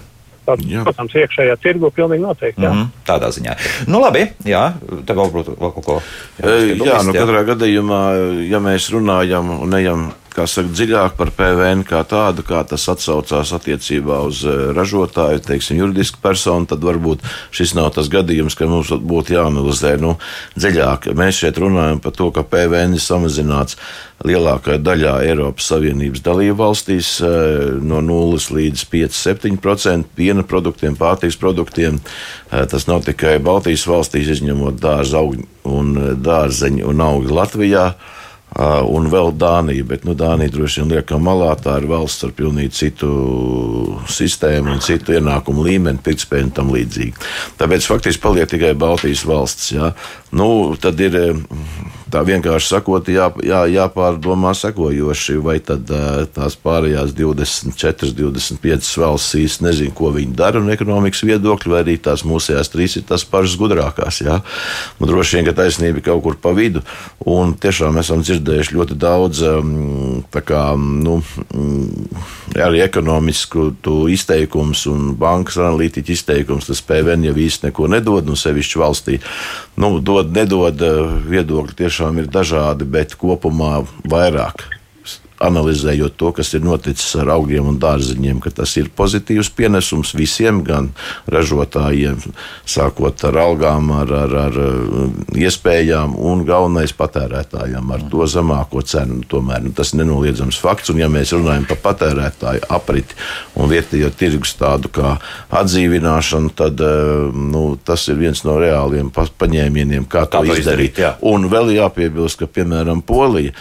[0.47, 0.85] Tad, Jā.
[0.87, 2.63] protams, iekšējā tirgu pilnīgi noteikti.
[2.63, 2.71] Jā.
[2.71, 2.93] Mhm.
[3.09, 3.57] Tādā ziņā.
[3.91, 4.63] Nu, labi, jā,
[5.09, 5.97] tev vēl būtu vēl kaut ko.
[6.39, 7.25] E, Jā, nu, jā.
[7.25, 8.01] katrā gadījumā,
[8.47, 10.07] ja mēs runājam un ejam
[10.37, 15.81] kā saka, dziļāk par PVN kā tādu, kā tas atsaucās attiecībā uz e, ražotāju, teiksim,
[15.81, 17.25] juridisku personu, tad varbūt
[17.57, 20.17] šis nav tas gadījums, ka mums būtu jāanalizē nu,
[20.59, 21.11] dziļāk.
[21.17, 23.79] Mēs šeit runājam par to, ka PVN ir samazināts
[24.27, 27.33] lielākajā daļā Eiropas Savienības dalību valstīs e,
[27.85, 32.01] no 0 līdz 5-7% piena produktiem, pārtīks produktiem.
[32.51, 37.87] E, Tas nav tikai Baltijas valstīs, izņemot dārza augļu un dārzeņu un augļu Latvijā.
[38.47, 41.51] Uh, un vēl Dānija, bet nu, Dānija droši vien liekam malā.
[41.61, 43.09] Tā ir valsts ar pilnīgi citu
[44.09, 47.27] sistēmu un citu ienākumu līmeni, pirktspēju un tam līdzīgi.
[47.59, 49.73] Tāpēc faktiski paliek tikai Baltijas valsts.
[49.75, 49.91] Jā.
[50.35, 51.37] Nu, tad ir eh,
[52.11, 59.37] tā vienkārši sakot, jā, jā, jāpārdomā sekojoši, vai tad uh, tās pārējās 24, 25 valsts
[59.39, 63.27] īsti nezina, ko viņi dara no ekonomikas viedokļa, vai arī tās mūsējās trīs ir tās
[63.27, 64.21] pašas gudrākās.
[64.23, 64.39] Jā.
[65.01, 66.85] Nu, droši vien, ka taisnība ir kaut kur pa vidu,
[67.27, 69.43] un tiešām esam dzirdējuši ļoti daudz
[70.33, 71.19] tā kā, nu,
[71.51, 72.07] mm,
[72.63, 73.73] arī ekonomisku
[74.15, 76.71] izteikumus un bankas analītiķu izteikumus.
[76.71, 79.21] Tas PVN jau īsti neko nedod, nu, sevišķi valstī.
[79.77, 84.76] Nu, dod, nedod, eh, viedokļi tiešām ir dažādi, bet kopumā vairāk
[85.45, 90.63] analizējot to, kas ir noticis ar augļiem un dārzeņiem, ka tas ir pozitīvs pienesums visiem,
[90.67, 90.91] gan
[91.31, 92.21] ražotājiem,
[92.69, 99.21] sākot ar algām, ar, ar, ar uh, iespējām, un galvenais patērētājiem ar to zemāko cenu.
[99.29, 103.17] Tomēr nu, tas ir nenoliedzams fakts, un ja mēs runājam par patērētāju apriti
[103.57, 105.17] un vietējo tirgus tādu kā
[105.61, 110.63] atdzīvināšanu, tad uh, nu, tas ir viens no reāliem pa- paņēmieniem, kā, Kā to izdarīt,
[110.97, 111.03] izdarīt.
[111.03, 111.15] jā.
[111.27, 113.53] Un vēl jāpiebilst, ka piemēram Polija,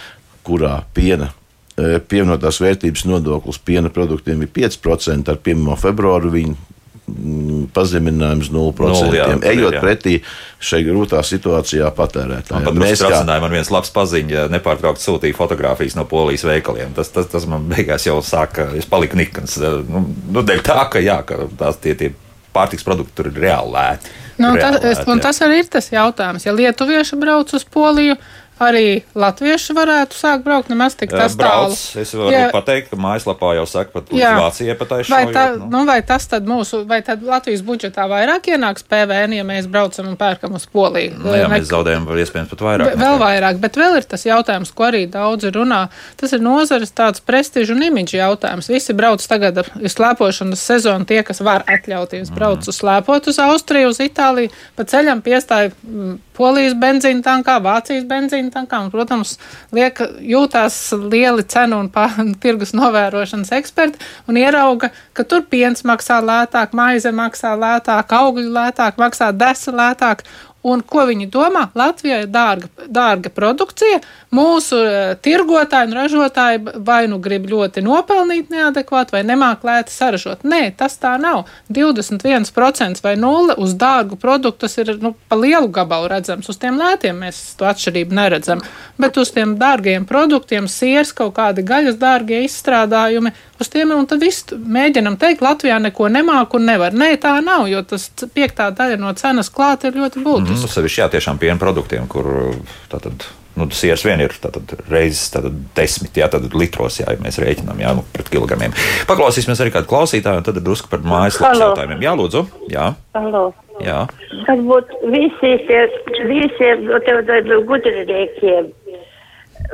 [0.46, 1.32] kurā piena
[1.76, 5.76] pievienotās vērtības nodoklis piena produktiem ir 5%, ar 1.
[5.82, 8.94] februāru viņi mm, pazeminājums 0%.
[8.96, 9.82] Nulli, jā, ejot jā.
[9.84, 10.16] pretī
[10.64, 12.68] šai grūtā situācijā patērētājiem.
[12.70, 16.96] pat Mēs mēs kā viens labs paziņš, nepārtraukti sūtīja fotogrāfijas no polijas veikaliem.
[16.96, 19.60] Tas, tas, tas man beigās jau sāka, es paliku nikns.
[19.60, 22.14] Nu, nu, dēļ tā, ka, jā, ka tās tie, tie
[22.56, 24.16] pārtiks produkti tur ir reāli lēti.
[24.36, 25.16] Nu, Reāli tas, jā.
[25.24, 26.44] tas arī ir tas jautājums.
[26.44, 28.18] Ja lietuvieši brauc uz Poliju,
[28.60, 31.74] arī latvieši varētu sākt braukt nemaz tik Jā, tas brauc.
[31.76, 32.02] tālu.
[32.02, 34.32] Es varu Ja- pateikt, ka mājaslapā jau saka, pat Jā.
[34.40, 35.34] Vācijai pat Vai, aizšaujot.
[35.36, 35.66] tā, nu.
[35.70, 40.08] nu, vai tas tad mūsu, vai tad Latvijas budžetā vairāk ienāks PVN, ja mēs braucam
[40.08, 41.18] un pērkam uz Poliju?
[41.20, 42.96] Nu, jā, Ne- mēs zaudējam iespējams pat vairāk.
[42.96, 45.90] Ve- Vēl vairāk, bet vēl ir tas jautājums, ko arī daudzi runā.
[46.18, 48.68] Tas ir nozares tāds prestižu un imidžu jautājums.
[48.70, 53.90] Visi brauc tagad, ir slēpošanas sezona, tie, kas var atļauties braukt uz slēpot uz Austriju,
[53.90, 59.36] uz Itāliju, pa ceļam piestāja mm, Polijas benzīna tankā, Vācijas benzīna tankā, un, protams,
[59.76, 62.08] liek, jūtās lieli cenu un pā,
[62.44, 69.00] tirgus novērošanas eksperti un ierauga, ka tur piens maksā lētāk, maize maksā lētāk, augļi lētāk,
[69.02, 70.26] maksā desa lētāk.
[70.66, 71.68] Un ko viņi domā?
[71.78, 74.02] Latvijai ir dārga, dārga produkcija.
[74.36, 80.44] Mūsu uh, tirgotāji un ražotāji vai nu grib ļoti nopelnīt neadekvāti, vai nemāk lēti saražot.
[80.44, 81.46] Nē, tas tā nav.
[81.70, 86.50] 21% vai 0 uz dārgu produktu tas ir nu, pa lielu gabalu redzams.
[86.50, 88.64] Uz tiem lētiem mēs to atšķirību neredzam.
[89.02, 94.24] Bet uz tiem dārgiem produktiem, siers, kaut kādi gaļas dārgie izstrādājumi, uz tiem un tad
[94.24, 96.96] viss mēģinam teikt, Latvijā neko nemāk un nevar.
[96.96, 100.24] Nē, tā nav, jo tas piektā daļa no cenas klāta ir ļoti
[100.56, 100.68] būtiska.
[100.68, 102.56] Nu, sevišķi jā, tiešām piena produktiem, kur
[102.92, 103.28] tātad.
[103.56, 107.38] Nu, tas siers vien ir tātad, reizes tātad, desmit, jā, tātad litros, jā, ja mēs
[107.40, 108.74] rēķinām, jā, nu, pret kilogramiem.
[109.08, 112.04] Paklausīsimies arī kādu klausītāju, un tad drusku par mājaslapas jautājumiem.
[112.04, 113.46] Jā, lūdzu, jā, Halo.
[113.80, 114.02] jā.
[114.50, 115.86] Varbūt visi tie,
[116.28, 118.68] visiem no tev tādiem gudriniekiem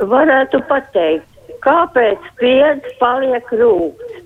[0.06, 1.26] varētu pateikt,
[1.66, 4.22] kāpēc piens paliek rūgs.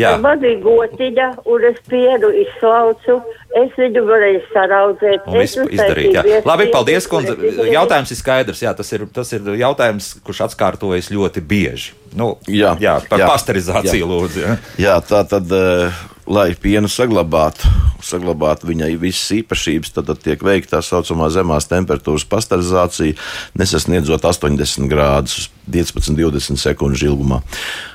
[0.00, 0.16] jā.
[0.24, 3.20] Man bija gotiņa, un es pienu izslaucu,
[3.60, 5.28] es viņu varēju saraudzēt.
[5.30, 6.16] Un viss izdarīt.
[6.16, 6.40] Jā.
[6.46, 7.36] Labi, paldies, kundze.
[7.70, 8.64] Jautājums ir skaidrs.
[8.64, 11.94] Jā, tas, ir, tas ir jautājums, kurš atkārtojas ļoti bieži.
[12.14, 14.10] Nu, Jā, jā par jā, pasterizāciju jā.
[14.10, 14.44] lūdzu.
[14.44, 14.58] Jā.
[14.78, 17.72] Jā, tā tad, eh, lai pienu saglabātu
[18.04, 23.16] saglabāt viņai visas īpašības, tad, tad tiek veikta tā saucamā zemās temperatūras pasterizācija,
[23.58, 27.42] nesasniedzot 80 grādus 15-20 sekundžu ilgumā.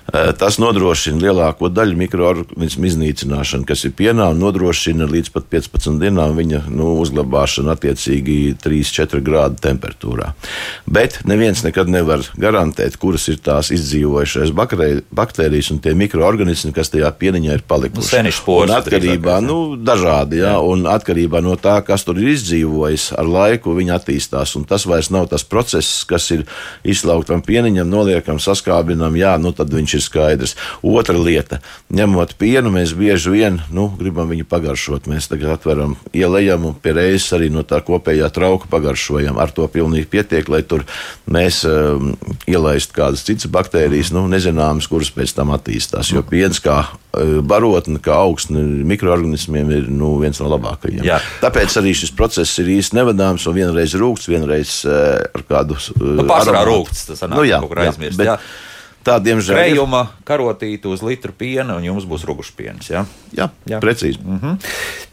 [0.10, 6.00] Eh, tas nodrošina lielāko daļu mikroorganismu iznīcināšanu, kas ir pienā, un nodrošina līdz pat 15
[6.02, 10.32] dienām viņa nu, uzglabāšanu attiecīgi 3-4 grādu temperatūrā.
[10.90, 17.12] Bet neviens nekad nevar garantēt, kuras ir tās izdzīvojušās baktērijas un tie mikroorganismi, kas tajā
[17.20, 18.10] pieniņā ir palikuši.
[18.16, 18.74] Senišpors.
[18.80, 23.94] Atkarībā, nu, dažādi, jā, un atkarībā no tā, kas tur ir izdzīvojis, ar laiku viņi
[24.00, 26.48] attīstās, un tas vairs nav tas process, kas ir
[26.88, 30.56] izslauktam pieniņam, noliekam, saskābinam, jā, nu tad viņš ir skaidrs.
[30.86, 31.60] Otra lieta,
[31.92, 35.10] ņemot pienu, mēs bieži vien nu, gribam viņu pagaršot.
[35.12, 39.40] Mēs tagad atveram, ielējam un pie reizes arī no tā kopējā trauka pagaršojam.
[39.42, 40.86] Ar to pilnīgi pietiek, lai tur
[41.30, 42.16] mēs um,
[42.50, 46.14] ielaistu kādas citas baktērijas, nu, nezināmas, kuras pēc tam attīstās.
[46.14, 46.84] Jo piens kā
[47.42, 51.02] barotne, kā augstne mikroorganismiem ir nu, viens no labākajiem.
[51.08, 51.18] Jā.
[51.42, 55.80] Tāpēc arī šis process ir īsti nevadāms un vienreiz rūkts, vienreiz uh, ar kādu.
[55.98, 58.22] Uh, nu, Pārsvarā rūkts, tas sanāk, nu, jā, kaut kur aizmirst.
[58.22, 58.52] Jā, bet,
[59.00, 62.90] Tā, diemžēl, krējuma karotīte uz litru piena, un jums būs rūkstošpiens.
[62.92, 63.06] Ja?
[63.32, 64.20] Jā, jā, precīzi.
[64.20, 64.58] Mm -hmm.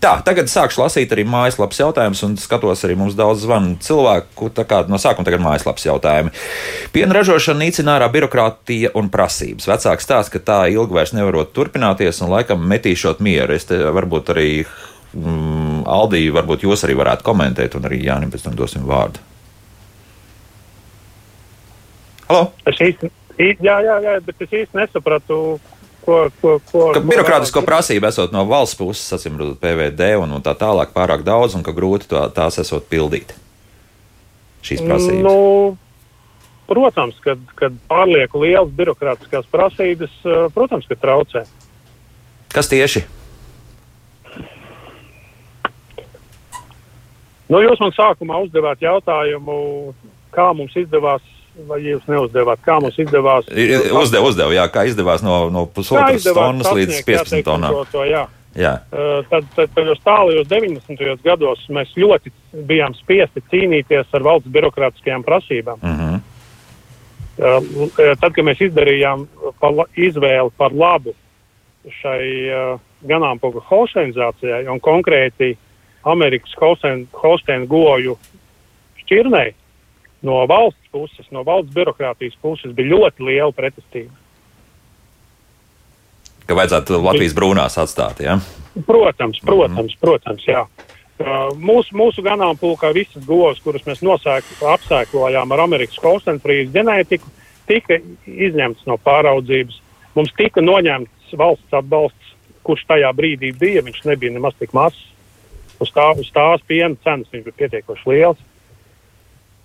[0.03, 4.51] Tā, tagad sākšu lasīt arī mājaslapas jautājumus, un skatos arī mums daudz zvanu cilvēku.
[4.66, 6.30] Kā, no sākuma tagad mājaslapas jautājumi.
[6.93, 9.68] Piena ražošana nīcina ārā birokrātija un prasības.
[9.68, 13.55] Vecāks stāsta, ka tā ilgi vairs nevarot turpināties, un laikam metīšot mieru.
[13.55, 14.66] Es te varbūt arī
[15.14, 19.22] mm, Aldī, varbūt jūs arī varētu komentēt, un arī Jānis pēc tam dosim vārdu.
[22.26, 22.53] Halo!
[22.66, 25.41] Es īsti Jā, jā, jā, bet es īsti nesapratu,
[26.07, 26.20] ko.
[26.41, 30.55] ko, ko ka birokrātisko prasību esot no valsts puses, acīm redzot, PVD un, un tā
[30.57, 33.34] tālāk pārāk daudz, un ka grūti to, tās esot pildīt.
[34.64, 35.20] Šīs prasības.
[35.26, 35.76] Nu,
[36.70, 41.45] protams, kad, kad pārlieku lielas birokrātiskās prasības, eh, protams, ka traucē.
[42.55, 43.05] Kas tieši?
[47.53, 49.93] Nu, jūs man sākumā uzdevāt jautājumu,
[50.34, 51.22] kā mums izdevās
[51.69, 52.63] vai jūs neuzdevāt?
[52.65, 53.49] Kā mums izdevās?
[53.49, 57.81] Uzdev, uzdev, jā, kā izdevās no, no pusotras tonnas līdz 15 tonnām.
[57.93, 58.27] To, jā.
[58.57, 61.21] Tad, tad tajos tālajos 90.
[61.25, 62.33] gados mēs ļoti
[62.69, 65.83] bijām spiesti cīnīties ar valsts birokrātiskajām prasībām.
[65.83, 66.21] Uh -huh.
[67.37, 69.27] uh, tad, kad mēs izdarījām
[69.61, 71.15] par, izvēli par labu
[72.01, 72.69] šai
[73.07, 75.57] ganāmpulka holsteinizācijai un konkrēti
[76.07, 76.55] Amerikas
[77.23, 78.17] holsteinu goju
[79.03, 79.53] šķirnei,
[80.23, 84.14] no valsts puses, no valsts birokrātijas puses bija ļoti liela pretestība.
[86.47, 88.38] Ka vajadzētu Latvijas brūnās atstāt, jā?
[88.38, 88.82] Ja?
[88.86, 90.01] Protams, protams, mm -hmm.
[90.01, 90.66] protams, jā.
[91.16, 97.30] Uh, mūsu, mūsu ganāmpulkā visas govs, kuras mēs nosēk, apsēklojām ar Amerikas Holstenfrīzes ģenētiku,
[97.66, 99.80] tika izņemtas no pāraudzības.
[100.14, 103.82] Mums tika noņemts valsts atbalsts, kurš tajā brīdī bija.
[103.82, 105.01] Viņš nebija nemaz tik mazs.
[105.80, 108.38] Uz, tā, uz tās piena cenas viņš bija pietiekoši liels.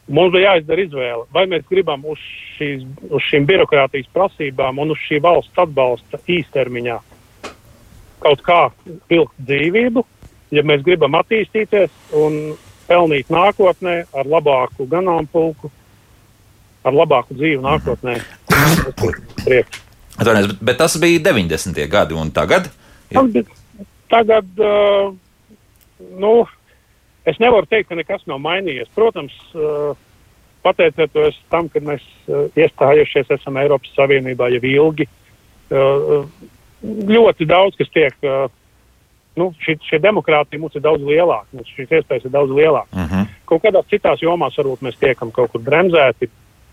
[0.09, 2.19] Mums bija jāizdara izvēle, vai mēs gribam uz,
[2.57, 6.97] šīs, uz šīm birokrātijas prasībām un uz šī valsts atbalsta īstermiņā
[8.21, 8.59] kaut kā
[9.09, 10.03] vilkt dzīvību,
[10.55, 12.37] ja mēs gribam attīstīties un
[12.89, 15.71] pelnīt nākotnē ar labāku ganāmpulku,
[16.85, 18.17] ar labāku dzīvi nākotnē.
[20.21, 21.81] Atvainojos, bet, bet tas bija 90.
[21.91, 22.69] gadi un tagad?
[23.11, 23.45] Ir...
[24.11, 25.13] Tagad, uh,
[26.19, 26.31] nu,
[27.25, 28.89] Es nevaru teikt, ka nekas nav mainījies.
[28.95, 29.91] Protams, uh,
[30.65, 35.07] pateicoties tam, ka mēs uh, iestājušies esam Eiropas Savienībā jau ilgi,
[35.69, 36.25] uh,
[36.81, 38.17] ļoti daudz kas tiek.
[39.37, 42.91] Nu, šī, šī demokrātija mums ir daudz lielāka, mums šīs iespējas ir daudz lielākas.
[42.91, 43.27] Uh -huh.
[43.47, 46.27] Kaut kādās citās jomās varbūt mēs tiekam kaut kur bremzēti,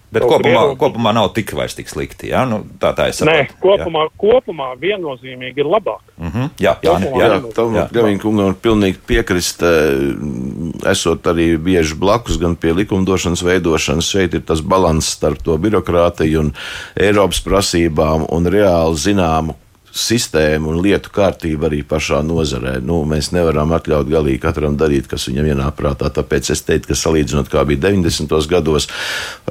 [0.09, 2.31] Bet kopumā, kopumā nav tik vairs tik slikti.
[2.31, 2.47] Ja?
[2.49, 3.17] Nu, tā tā ir.
[3.29, 4.13] Nē, kopumā, jā.
[4.23, 6.01] kopumā viennozīmīgi ir labāk.
[6.17, 6.51] Mm -hmm.
[6.59, 9.63] Jā, jā, kopumā jā, jā tam Gavīna kungam var pilnīgi piekrist.
[9.63, 15.57] Eh, esot arī bieži blakus gan pie likumdošanas veidošanas, šeit ir tas balans starp to
[15.59, 16.53] birokrātiju un
[16.97, 19.55] Eiropas prasībām un reāli zināmu
[19.99, 22.79] sistēma un lietu kārtība arī pašā nozarē.
[22.85, 26.11] Nu, mēs nevaram atļaut galīgi katram darīt, kas viņam ienāk prātā.
[26.15, 28.35] Tāpēc es teiktu, ka salīdzinot, kā bija 90.
[28.51, 28.89] gados,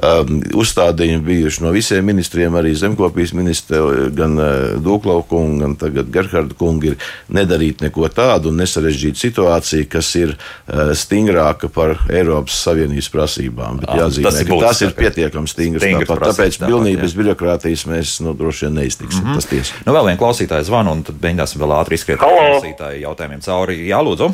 [0.00, 3.82] um, uzstādījumi bijuši no visiem ministriem, arī zemkopijas ministra,
[4.14, 10.12] gan uh, Dūklaukunga, gan tagad Gerharda kunga, ir nedarīt neko tādu un nesarežģīt situāciju, kas
[10.18, 13.82] ir uh, stingrāka par Eiropas Savienības prasībām.
[13.82, 15.84] Bet jāzīmē, tas, ka tas ir pietiekami stingrs.
[15.84, 19.22] stingrs tāpat, tāpēc pilnīgi bez birokrātijas mēs nu, droši vien neiztiksim.
[19.22, 19.34] Mm -hmm.
[19.34, 19.74] Tas tiesa.
[19.86, 19.92] Nu,
[20.38, 23.78] klausītāja zvanu, un tad mēģināsim vēl ātri izskriet klausītāju jautājumiem cauri.
[23.88, 24.28] Jā, lūdzu.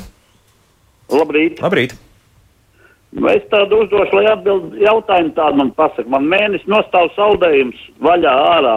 [1.14, 1.62] Labrīt.
[1.62, 1.94] Labrīt.
[3.14, 6.08] Es tādu uzdošu, lai atbild jautājumu tādu man pasaka.
[6.10, 8.76] Man mēnesis nostāv saldējums vaļā ārā,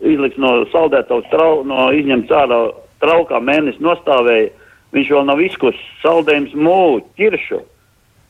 [0.00, 2.60] izliks no saldētavas, trau, no izņemts ārā
[3.02, 4.52] traukā mēnesis nostāvēja.
[4.94, 7.58] viņš vēl nav izkusis saldējums mūķu, ķiršu,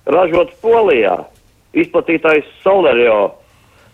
[0.07, 1.19] ražots Polijā,
[1.77, 3.35] izplatītājs Solerio,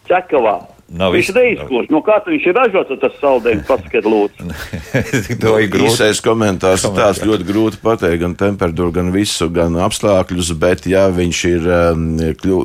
[0.07, 0.61] Čekavā.
[0.91, 1.91] Nav viņš iz- neizkurs.
[1.95, 4.49] No kā viņš ir ražots, tas saldējums, pasakiet lūdzu.
[5.43, 5.93] to ir grūti.
[5.93, 11.07] Īsais komentārs ir tāds ļoti grūti pateikt, gan temperatūru, gan visu, gan apstākļus, bet ja
[11.15, 12.09] viņš ir um,
[12.41, 12.59] kļu,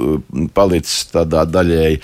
[0.58, 2.00] palicis tādā daļēji,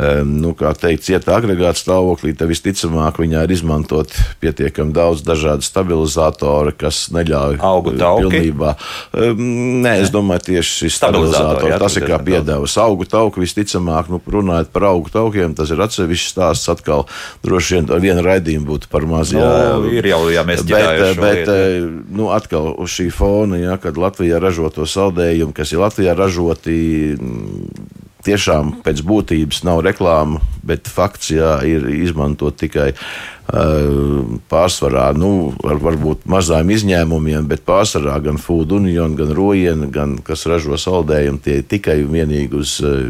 [0.00, 5.66] um, nu, kā teikt, cieta agregāta stāvoklī, tad visticamāk viņā ir izmantot pietiekami daudz dažādu
[5.66, 8.30] stabilizatoru, kas neļauj Augu tauki?
[8.32, 8.72] pilnībā.
[9.12, 9.44] Um,
[9.84, 12.80] nē, es domāju, tieši šis jā, tas ir kā piedevas.
[12.80, 17.06] Augu tauku visticamāk, nu, runājot par augu taukiem, tas ir atsevišķs stāsts atkal.
[17.44, 19.34] Droši vien ar vienu raidījumu būtu par maz.
[19.34, 21.56] Nu, jā, ir jau, ja mēs Bet, ģidājuši šo bet lietu.
[21.58, 26.78] eh, nu, atkal uz šī fona, ja, kad Latvijā ražoto saldējumu, kas ir Latvijā ražoti,
[27.18, 35.52] mm, tiešām pēc būtības nav reklāma, bet fakts jā, ir izmantot tikai uh, pārsvarā, nu,
[35.62, 41.42] var, varbūt mazām izņēmumiem, bet pārsvarā gan Food Union, gan Rojiena, gan kas ražo saldējumu,
[41.44, 43.06] tie ir tikai un vienīgi uz uh,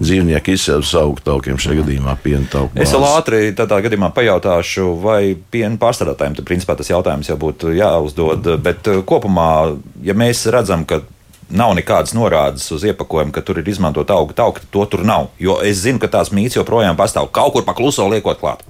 [0.00, 2.80] dzīvnieku izcelsmes augu taukiem, šajā gadījumā piena tauku.
[2.80, 7.74] Es vēl ātri tādā gadījumā pajautāšu, vai piena pārstrādātājiem tad principā tas jautājums jau būtu
[7.76, 8.48] jāuzdod.
[8.64, 9.50] Bet eh, kopumā,
[10.06, 11.02] ja mēs redzam, ka
[11.48, 15.28] nav nekādas norādes uz iepakojumu, ka tur ir izmantot auga tauku, tad to tur nav.
[15.38, 17.30] Jo es zinu, ka tās mīts joprojām pastāv.
[17.34, 18.64] Kaut kur pakluso liekot klāt.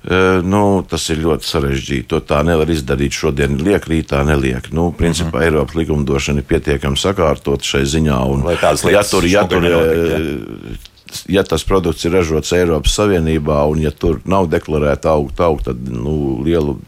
[0.00, 2.08] Uh, nu, tas ir ļoti sarežģīti.
[2.10, 3.58] To tā nevar izdarīt šodien.
[3.62, 4.70] Liek, rītā neliek.
[4.72, 5.44] Nu, principā mm -hmm.
[5.44, 8.20] Eiropas likumdošana ir pietiekami sakārtot šai ziņā.
[8.32, 10.20] Un, Lai tādas ja lietas tur, ja, tur, šogad nenotiek,
[10.72, 10.88] eh,
[11.28, 15.76] ja tas produkts ir ražots Eiropas Savienībā un ja tur nav deklarēta auga tauka, tad
[15.88, 16.78] nu, lielu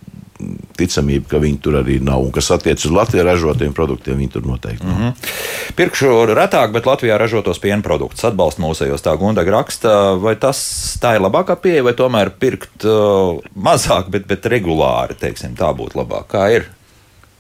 [0.79, 2.23] ticamību, ka viņi tur arī nav.
[2.27, 4.99] Un kas attiecas uz Latvijas ražotiem produktiem, viņi tur noteikti nav.
[4.99, 5.75] Mm -hmm.
[5.77, 9.03] Pirkšu retāk, bet Latvijā ražotos piena produktus atbalsta mūsējos.
[9.05, 10.59] Tā Gundaga raksta, vai tas
[11.03, 15.99] tā ir labākā pieeja, vai tomēr pirkt uh, mazāk, bet, bet regulāri, teiksim, tā būtu
[15.99, 16.27] labāk.
[16.29, 16.69] Kā ir?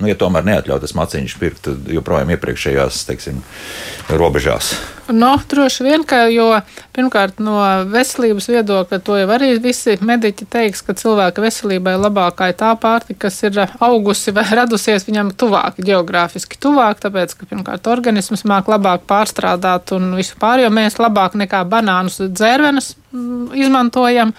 [0.03, 3.39] Nu, ja tomēr neatļauj tas maciņš pirkt joprojām iepriekšējās, teiksim,
[4.11, 4.73] robežās.
[5.15, 6.49] No, droši vien, ka, jo
[6.97, 7.57] pirmkārt no
[7.89, 13.27] veselības viedokļa to jau arī visi mediķi teiks, ka cilvēka veselībai labākā ir tā pārtika,
[13.27, 19.07] kas ir augusi vai radusies viņam tuvāk, geogrāfiski tuvāk, tāpēc, ka pirmkārt organisms māk labāk
[19.11, 24.35] pārstrādāt un visu pārējo mēs labāk nekā banānus dzērvenes mm, izmantojam,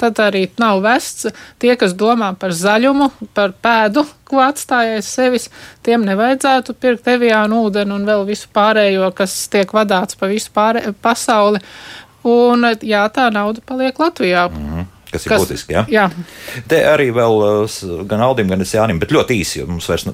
[0.00, 1.30] tad arī nav vests.
[1.62, 5.48] Tie, kas domā par zaļumu, par pēdu, ko atstāja sevis,
[5.84, 10.94] tiem nevajadzētu pirkt eviānu ūdeni un vēl visu pārējo, kas tiek vadāts pa visu pārē,
[11.04, 11.60] pasauli.
[12.28, 14.46] Un jā, tā nauda paliek Latvijā.
[14.50, 14.71] Mm.
[15.12, 15.72] Kas ir būtiski.
[15.76, 15.84] Ja?
[15.88, 16.10] Jā,
[16.68, 20.06] Te arī vēl s- gan Aldim, gan es Jānim, bet ļoti īsi, jo mums vairs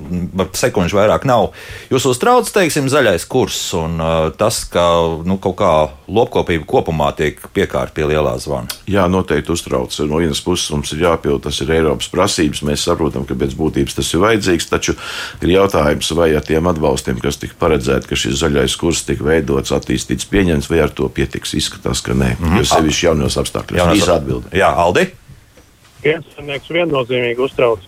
[0.58, 1.52] sekundžu vairāk nav.
[1.90, 4.82] Jūs uztrauc, teiksim, zaļais kurs un uh, tas, ka
[5.24, 5.72] nu, kaut kā
[6.08, 8.66] lopkopība kopumā tiek piekārta pie lielā zvana.
[8.90, 9.94] Jā, noteikti uztrauc.
[10.08, 12.62] No vienas puses mums ir jāpild, tas ir Eiropas prasības.
[12.66, 14.96] Mēs saprotam, ka pēc būtības tas ir vajadzīgs, taču
[15.42, 19.70] ir jautājums, vai ar tiem atbalstiem, kas tika paredzēti, ka šis zaļais kurs tika veidots,
[19.70, 21.54] attīstīts, pieņemts, vai ar to pietiks.
[21.54, 22.34] Izskatās, ka nē.
[22.38, 22.58] Mm -hmm.
[22.58, 23.78] Jo sevišķi jaunos apstākļos.
[23.78, 24.48] Jaunās- Īsa atbilde.
[24.52, 25.08] Jā, Aldi.
[26.02, 27.82] Piensaimnieks viennozīmīgi uztrauc.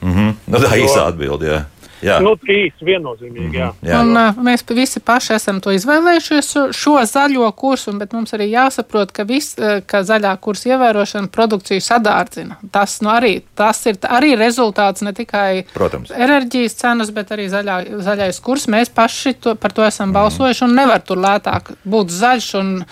[0.00, 0.34] Mm -hmm.
[0.46, 1.46] nu, tā īsa atbilde.
[1.50, 1.64] Jā.
[1.98, 2.20] Jā.
[2.22, 3.72] Nu, īsti viennozīmīgi, jā.
[3.82, 4.00] Jā.
[4.04, 9.10] Un, uh, mēs visi paši esam to izvēlējušies, šo- zaļo kursu, bet mums arī jāsaprot,
[9.12, 12.56] ka, vis, uh, ka zaļā kursa ievērošana produkciju sadārdzina.
[12.70, 16.10] Tas, nu, arī, tas ir arī rezultāts ne tikai Protams.
[16.10, 18.68] enerģijas cenas, bet arī zaļā, zaļais kurs.
[18.68, 22.84] Mēs paši to, par to esam balsojuši un nevar tur lētāk būt zaļš un,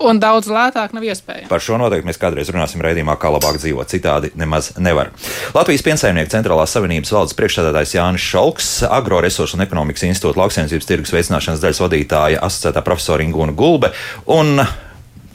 [0.00, 1.48] un daudz lētāk nav iespējams.
[1.50, 3.90] Par šo noteikti mēs kādreiz runāsim raidījumā, kā labāk dzīvot.
[3.90, 5.12] Citādi nemaz nevar.
[5.56, 11.64] Latvijas piensaimnieku centrālās savienības valdes priekšstādātājs Jānis Šalks, Agroresursu un ekonomikas institūta lauksainicības tirgus veicināšanas
[11.64, 13.92] daļas vadītāja, asociētā profesora Ingūna Gulbe
[14.30, 14.62] un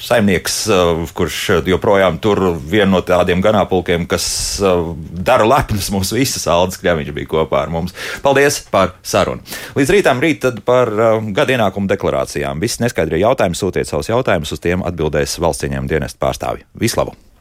[0.01, 1.39] saimnieks, uh, kurš
[1.69, 4.27] joprojām tur viena no tādiem ganāpulkiem, kas
[4.63, 7.95] uh, dara lepnus mūs visas Aldis Kļaviņš bija kopā ar mums.
[8.25, 9.43] Paldies par sarunu.
[9.77, 12.63] Līdz rītam rīt par uh, gada ienākumu deklarācijām.
[12.63, 16.67] Visi neskaidrie jautājumi sūtiet savus jautājumus, uz tiem atbildēs valsts ieņēmuma dienesta pārstāvji.
[16.79, 17.17] Vislabu!